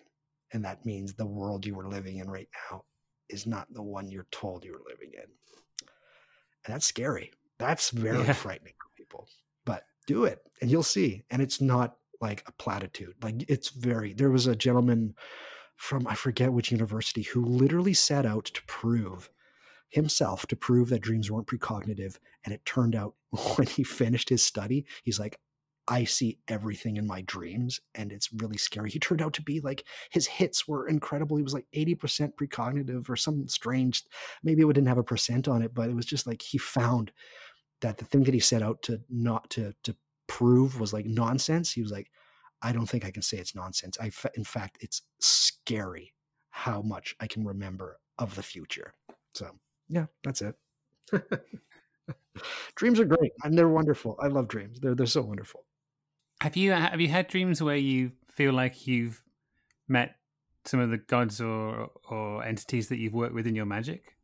[0.54, 2.84] and that means the world you are living in right now
[3.30, 5.30] is not the one you're told you're living in
[6.66, 8.34] and that's scary that's very yeah.
[8.34, 9.28] frightening for people.
[9.66, 11.24] But do it and you'll see.
[11.30, 13.16] And it's not like a platitude.
[13.22, 15.14] Like it's very there was a gentleman
[15.76, 19.30] from I forget which university who literally set out to prove
[19.90, 23.14] himself to prove that dreams weren't precognitive and it turned out
[23.56, 25.40] when he finished his study he's like
[25.90, 28.90] I see everything in my dreams and it's really scary.
[28.90, 31.38] He turned out to be like his hits were incredible.
[31.38, 34.04] He was like 80% precognitive or some strange,
[34.44, 37.14] maybe it didn't have a percent on it, but it was just like he found
[37.82, 39.96] that the thing that he set out to not to to
[40.28, 41.72] prove was like nonsense.
[41.72, 42.12] He was like,
[42.62, 43.98] I don't think I can say it's nonsense.
[44.00, 46.14] I, in fact, it's scary
[46.50, 48.94] how much I can remember of the future.
[49.34, 49.52] So
[49.90, 50.56] yeah, that's it.
[52.76, 54.18] dreams are great and they're wonderful.
[54.22, 54.80] I love dreams.
[54.80, 55.66] They're they're so wonderful.
[56.42, 59.24] Have you have you had dreams where you feel like you've
[59.88, 60.16] met
[60.66, 64.17] some of the gods or or entities that you've worked with in your magic?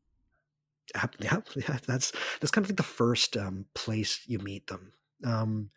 [1.19, 4.93] Yeah, yeah, that's that's kind of like the first um, place you meet them.
[5.23, 5.69] Um,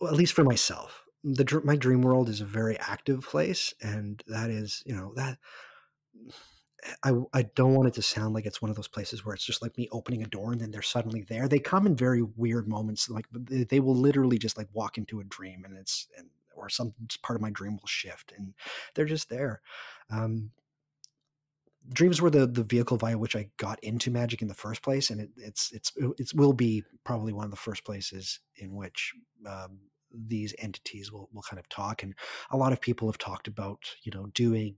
[0.00, 4.22] well, at least for myself, the my dream world is a very active place, and
[4.26, 5.38] that is, you know, that
[7.02, 9.44] I I don't want it to sound like it's one of those places where it's
[9.44, 11.48] just like me opening a door and then they're suddenly there.
[11.48, 15.24] They come in very weird moments, like they, will literally just like walk into a
[15.24, 16.92] dream, and it's and or some
[17.22, 18.52] part of my dream will shift, and
[18.94, 19.62] they're just there.
[20.10, 20.50] Um,
[21.92, 25.10] dreams were the the vehicle via which I got into magic in the first place,
[25.10, 29.12] and it, it's it's it will be probably one of the first places in which
[29.46, 29.78] um,
[30.12, 32.02] these entities will will kind of talk.
[32.02, 32.14] And
[32.50, 34.76] a lot of people have talked about you know doing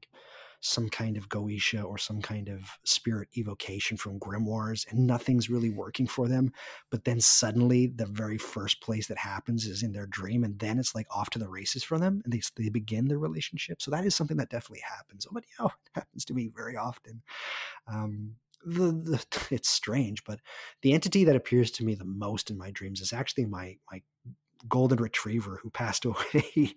[0.60, 5.70] some kind of Goetia or some kind of spirit evocation from grimoires, and nothing's really
[5.70, 6.52] working for them.
[6.90, 10.78] But then suddenly, the very first place that happens is in their dream, and then
[10.78, 13.82] it's like off to the races for them, and they they begin their relationship.
[13.82, 15.26] So that is something that definitely happens.
[15.28, 17.22] Oh, but know, it happens to me very often.
[17.86, 20.40] Um, the, the, it's strange, but
[20.82, 24.02] the entity that appears to me the most in my dreams is actually my my
[24.68, 26.74] golden retriever who passed away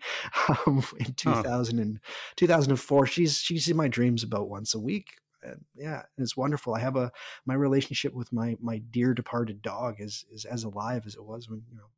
[0.65, 1.99] um, in 2000 and,
[2.35, 6.75] 2004 she's she's in my dreams about once a week and yeah it's wonderful.
[6.75, 7.11] I have a
[7.45, 11.49] my relationship with my my dear departed dog is is as alive as it was
[11.49, 11.89] when you know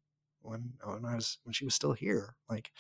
[0.44, 2.72] when when i was when she was still here like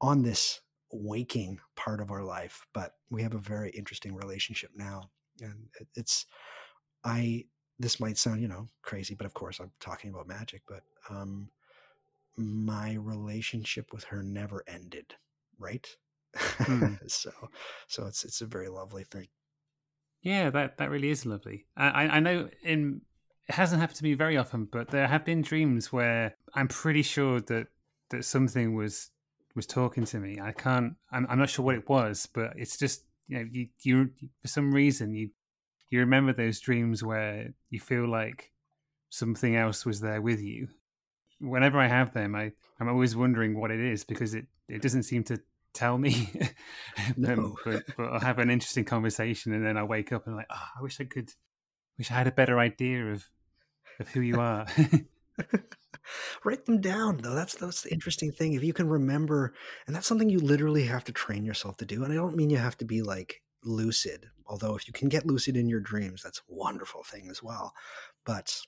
[0.00, 0.60] on this
[0.92, 2.66] waking part of our life.
[2.72, 5.10] But we have a very interesting relationship now
[5.40, 6.26] and it, it's
[7.04, 7.44] i
[7.78, 11.48] this might sound you know crazy but of course i'm talking about magic but um
[12.36, 15.14] my relationship with her never ended
[15.58, 15.86] right?
[16.36, 16.94] Hmm.
[17.06, 17.30] so
[17.88, 19.28] so it's it's a very lovely thing.
[20.22, 21.66] Yeah that that really is lovely.
[21.76, 23.02] I i know in
[23.48, 27.02] it hasn't happened to me very often but there have been dreams where i'm pretty
[27.02, 27.68] sure that
[28.10, 29.10] that something was
[29.54, 30.38] was talking to me.
[30.40, 33.68] I can't i'm, I'm not sure what it was but it's just you know you
[33.82, 34.10] you
[34.42, 35.30] for some reason you
[35.90, 38.52] you remember those dreams where you feel like
[39.10, 40.68] something else was there with you
[41.40, 45.04] whenever I have them, I I'm always wondering what it is because it it doesn't
[45.04, 45.40] seem to
[45.72, 46.30] tell me.
[47.16, 47.32] no.
[47.32, 50.38] um, but, but I'll have an interesting conversation, and then I wake up and I'm
[50.38, 51.30] like, oh, I wish I could,
[51.98, 53.28] wish I had a better idea of
[54.00, 54.66] of who you are.
[56.44, 57.34] Write them down, though.
[57.34, 58.54] That's that's the interesting thing.
[58.54, 59.54] If you can remember,
[59.86, 62.04] and that's something you literally have to train yourself to do.
[62.04, 65.26] And I don't mean you have to be like lucid, although if you can get
[65.26, 67.74] lucid in your dreams, that's a wonderful thing as well.
[68.24, 68.60] But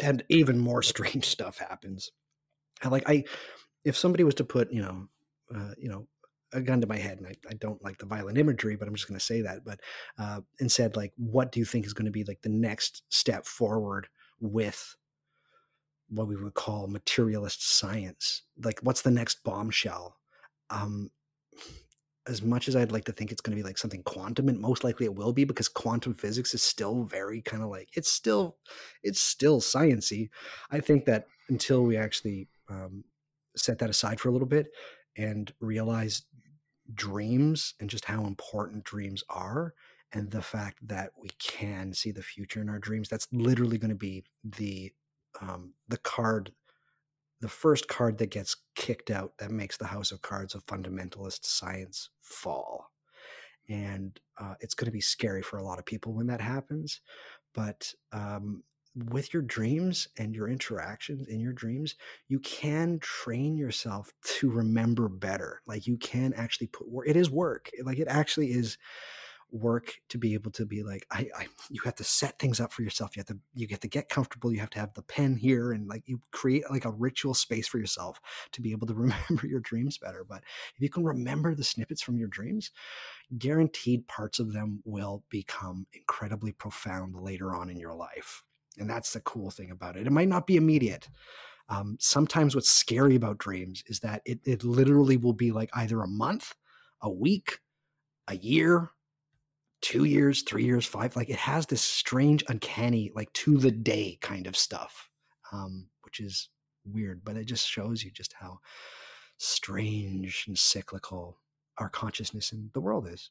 [0.00, 2.10] and even more strange stuff happens.
[2.84, 3.24] Like I,
[3.84, 5.08] if somebody was to put, you know,
[5.54, 6.06] uh, you know,
[6.52, 8.94] a gun to my head, and I, I don't like the violent imagery, but I'm
[8.94, 9.64] just going to say that.
[9.64, 9.80] But
[10.18, 13.02] uh, and said like, what do you think is going to be like the next
[13.08, 14.08] step forward
[14.40, 14.94] with
[16.08, 18.42] what we would call materialist science?
[18.62, 20.16] Like, what's the next bombshell?
[20.70, 21.10] Um,
[22.26, 24.58] as much as I'd like to think it's going to be like something quantum, and
[24.58, 28.10] most likely it will be because quantum physics is still very kind of like it's
[28.10, 28.56] still
[29.02, 30.30] it's still sciency.
[30.70, 33.04] I think that until we actually um,
[33.56, 34.68] set that aside for a little bit
[35.16, 36.22] and realize
[36.94, 39.74] dreams and just how important dreams are,
[40.12, 43.90] and the fact that we can see the future in our dreams, that's literally going
[43.90, 44.92] to be the
[45.40, 46.52] um, the card,
[47.40, 51.44] the first card that gets kicked out that makes the House of Cards of fundamentalist
[51.44, 52.90] science fall.
[53.68, 57.00] And uh, it's going to be scary for a lot of people when that happens.
[57.54, 58.62] But um,
[59.10, 61.96] with your dreams and your interactions in your dreams,
[62.28, 65.60] you can train yourself to remember better.
[65.66, 67.06] Like you can actually put work.
[67.08, 67.70] It is work.
[67.84, 68.78] Like it actually is
[69.50, 72.72] work to be able to be like I, I you have to set things up
[72.72, 73.16] for yourself.
[73.16, 74.52] You have to you get to get comfortable.
[74.52, 77.68] You have to have the pen here and like you create like a ritual space
[77.68, 78.20] for yourself
[78.52, 80.42] to be able to remember your dreams better but
[80.74, 82.70] if you can remember the snippets from your dreams
[83.38, 88.44] guaranteed parts of them will become incredibly profound later on in your life
[88.78, 90.06] and that's the cool thing about it.
[90.06, 91.08] It might not be immediate.
[91.68, 96.02] Um, sometimes what's scary about dreams is that it, it literally will be like either
[96.02, 96.54] a month
[97.02, 97.58] a week
[98.28, 98.90] a year
[99.86, 101.14] two years, three years, five.
[101.14, 105.08] Like it has this strange, uncanny, like to the day kind of stuff,
[105.52, 106.48] um, which is
[106.84, 108.58] weird, but it just shows you just how
[109.38, 111.38] strange and cyclical
[111.78, 113.30] our consciousness in the world is.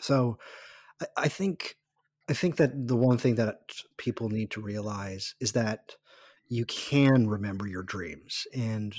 [0.00, 0.38] So
[1.02, 1.76] I, I think
[2.30, 3.58] I think that the one thing that
[3.98, 5.96] people need to realize is that
[6.48, 8.94] you can remember your dreams and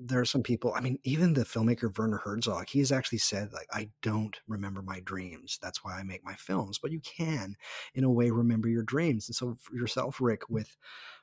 [0.00, 3.52] there are some people i mean even the filmmaker werner herzog he has actually said
[3.52, 7.56] like i don't remember my dreams that's why i make my films but you can
[7.94, 10.76] in a way remember your dreams and so for yourself rick with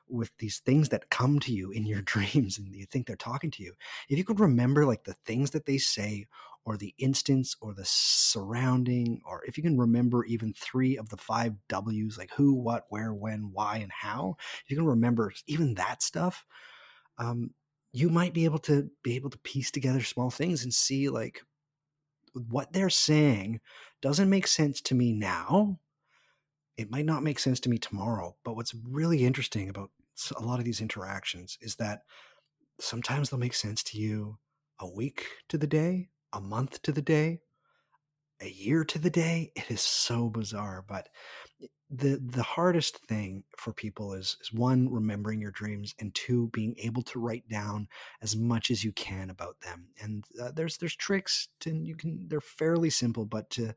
[0.08, 3.50] with these things that come to you in your dreams and you think they're talking
[3.50, 3.72] to you
[4.08, 6.26] if you could remember like the things that they say
[6.64, 11.16] or the instance or the surrounding or if you can remember even three of the
[11.16, 15.74] five w's like who what where when why and how if you can remember even
[15.74, 16.44] that stuff
[17.18, 17.50] um,
[17.96, 21.40] you might be able to be able to piece together small things and see like
[22.50, 23.58] what they're saying
[24.02, 25.78] doesn't make sense to me now.
[26.76, 29.90] It might not make sense to me tomorrow but what's really interesting about
[30.36, 32.00] a lot of these interactions is that
[32.80, 34.38] sometimes they'll make sense to you
[34.80, 37.40] a week to the day a month to the day
[38.42, 39.50] a year to the day.
[39.56, 41.08] It is so bizarre but
[41.90, 46.74] the the hardest thing for people is is one remembering your dreams and two being
[46.78, 47.86] able to write down
[48.22, 49.86] as much as you can about them.
[50.00, 53.74] And uh, there's there's tricks and you can they're fairly simple but to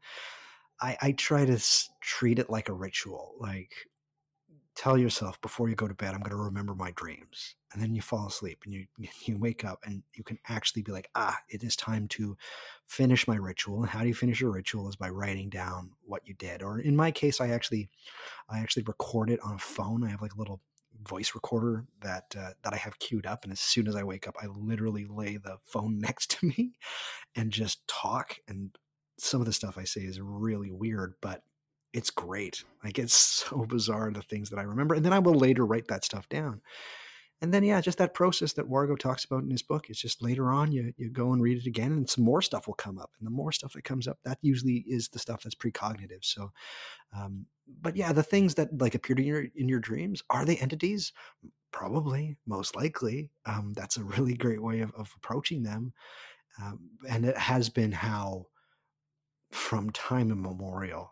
[0.82, 1.60] I, I try to
[2.01, 3.74] treat it like a ritual like
[4.80, 7.55] tell yourself before you go to bed, I'm going to remember my dreams.
[7.73, 8.86] And then you fall asleep and you,
[9.25, 12.38] you wake up and you can actually be like, ah, it is time to
[12.86, 13.82] finish my ritual.
[13.82, 16.63] And how do you finish your ritual is by writing down what you did.
[16.63, 17.89] Or in my case, I actually,
[18.49, 20.05] I actually record it on a phone.
[20.05, 20.61] I have like a little
[21.03, 24.27] voice recorder that uh, that I have queued up, and as soon as I wake
[24.27, 26.73] up, I literally lay the phone next to me
[27.36, 28.36] and just talk.
[28.47, 28.71] And
[29.17, 31.43] some of the stuff I say is really weird, but
[31.93, 32.63] it's great.
[32.83, 33.13] Like it's
[33.49, 36.27] so bizarre the things that I remember, and then I will later write that stuff
[36.29, 36.61] down.
[37.41, 39.89] And then yeah, just that process that Wargo talks about in his book.
[39.89, 42.67] It's just later on you you go and read it again, and some more stuff
[42.67, 45.43] will come up, and the more stuff that comes up, that usually is the stuff
[45.43, 46.23] that's precognitive.
[46.23, 46.51] So,
[47.17, 47.45] um,
[47.81, 51.13] but yeah, the things that like appear in your in your dreams are they entities?
[51.71, 53.31] Probably, most likely.
[53.45, 55.93] Um, that's a really great way of, of approaching them,
[56.61, 58.47] um, and it has been how
[59.51, 61.11] from time immemorial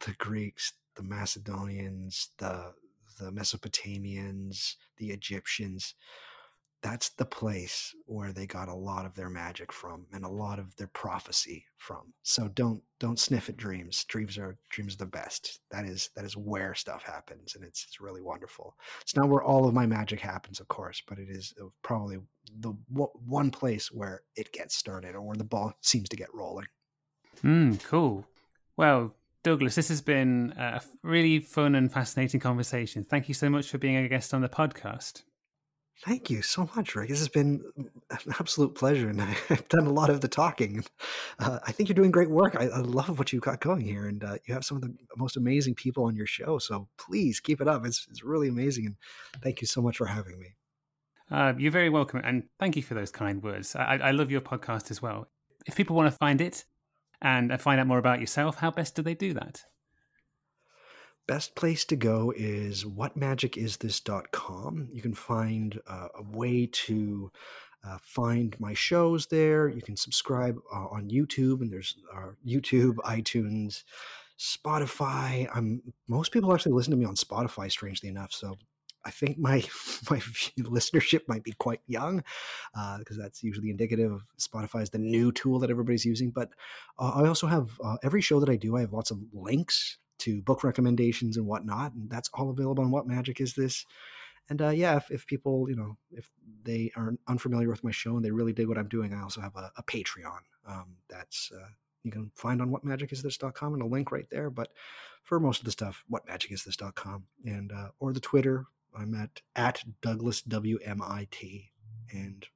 [0.00, 2.72] the Greeks, the Macedonians, the
[3.18, 5.94] the Mesopotamians, the Egyptians.
[6.80, 10.60] That's the place where they got a lot of their magic from and a lot
[10.60, 12.14] of their prophecy from.
[12.22, 14.04] So don't don't sniff at dreams.
[14.04, 15.58] Dreams are dreams are the best.
[15.72, 18.76] That is that is where stuff happens, and it's it's really wonderful.
[19.00, 22.18] It's not where all of my magic happens, of course, but it is uh, probably
[22.60, 26.66] the one place where it gets started or where the ball seems to get rolling.
[27.42, 28.24] Mm, cool.
[28.76, 29.14] Well,
[29.48, 33.02] Douglas, this has been a really fun and fascinating conversation.
[33.02, 35.22] Thank you so much for being a guest on the podcast.
[36.04, 37.08] Thank you so much, Rick.
[37.08, 37.64] This has been
[38.10, 40.84] an absolute pleasure, and I've done a lot of the talking.
[41.38, 42.56] Uh, I think you're doing great work.
[42.60, 44.94] I, I, love what you've got going here, and uh, you have some of the
[45.16, 46.58] most amazing people on your show.
[46.58, 47.86] So please keep it up.
[47.86, 48.96] It's, it's really amazing, and
[49.42, 50.56] thank you so much for having me.
[51.30, 53.74] Uh, you're very welcome, and thank you for those kind words.
[53.74, 55.26] I, I love your podcast as well.
[55.66, 56.66] If people want to find it,
[57.20, 59.64] and find out more about yourself, how best do they do that?
[61.26, 64.88] Best place to go is whatmagicisthis.com.
[64.92, 67.30] You can find uh, a way to
[67.86, 69.68] uh, find my shows there.
[69.68, 73.82] You can subscribe uh, on YouTube, and there's uh, YouTube, iTunes,
[74.38, 75.46] Spotify.
[75.54, 78.32] I'm most people actually listen to me on Spotify, strangely enough.
[78.32, 78.56] So
[79.08, 79.56] I think my
[80.10, 80.18] my
[80.58, 82.22] listenership might be quite young
[82.98, 86.30] because uh, that's usually indicative of Spotify is the new tool that everybody's using.
[86.30, 86.50] But
[86.98, 88.76] uh, I also have uh, every show that I do.
[88.76, 92.90] I have lots of links to book recommendations and whatnot, and that's all available on
[92.90, 93.86] What Magic Is This.
[94.50, 96.28] And uh, yeah, if, if people, you know, if
[96.64, 99.40] they are unfamiliar with my show and they really dig what I'm doing, I also
[99.40, 100.40] have a, a Patreon.
[100.66, 101.68] Um, that's uh,
[102.02, 104.50] you can find on whatmagicisthis.com and a link right there.
[104.50, 104.72] But
[105.22, 108.66] for most of the stuff, whatmagicisthis.com and uh, or the Twitter,
[108.96, 111.68] I'm at at Douglas WMIT.
[112.12, 112.46] And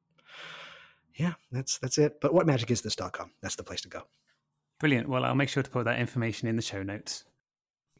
[1.14, 2.20] yeah, that's that's it.
[2.20, 4.03] But whatmagicisthis.com, that's the place to go.
[4.78, 5.09] Brilliant.
[5.09, 7.24] Well, I'll make sure to put that information in the show notes.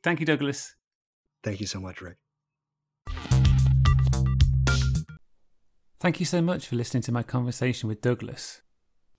[0.03, 0.75] Thank you, Douglas.
[1.45, 2.17] Thank you so much, Rick.
[6.01, 8.63] Thank you so much for listening to my conversation with Douglas.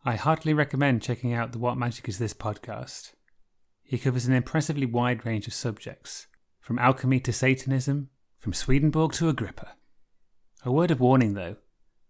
[0.03, 3.14] I heartily recommend checking out the What Magic Is This podcast.
[3.84, 6.28] He covers an impressively wide range of subjects,
[6.59, 8.09] from alchemy to Satanism,
[8.43, 9.71] from Swedenborg to Agrippa.
[10.65, 11.55] A word of warning though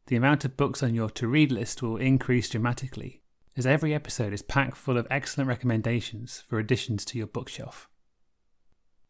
[0.08, 3.22] the amount of books on your to read list will increase dramatically,
[3.56, 7.88] as every episode is packed full of excellent recommendations for additions to your bookshelf.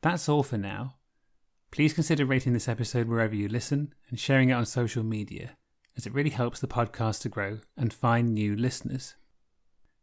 [0.01, 0.95] That's all for now.
[1.71, 5.55] Please consider rating this episode wherever you listen and sharing it on social media,
[5.95, 9.15] as it really helps the podcast to grow and find new listeners.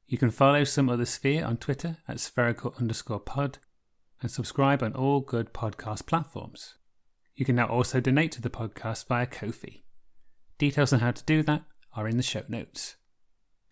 [0.06, 3.58] You can follow Some Other Sphere on Twitter at spherical underscore pod
[4.22, 6.76] and subscribe on all good podcast platforms.
[7.40, 9.82] You can now also donate to the podcast via Ko-fi.
[10.58, 11.62] Details on how to do that
[11.94, 12.96] are in the show notes.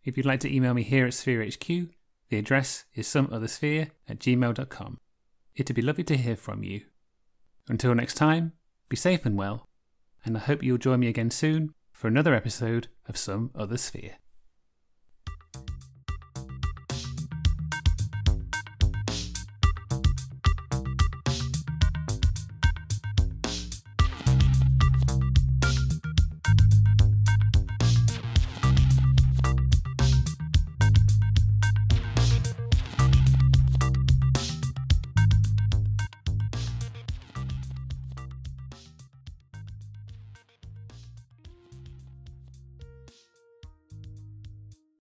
[0.03, 1.91] If you'd like to email me here at SphereHQ,
[2.31, 4.97] the address is someothersphere at gmail.com.
[5.55, 6.87] It'd be lovely to hear from you.
[7.69, 8.55] Until next time,
[8.89, 9.69] be safe and well,
[10.25, 14.17] and I hope you'll join me again soon for another episode of Some Other Sphere.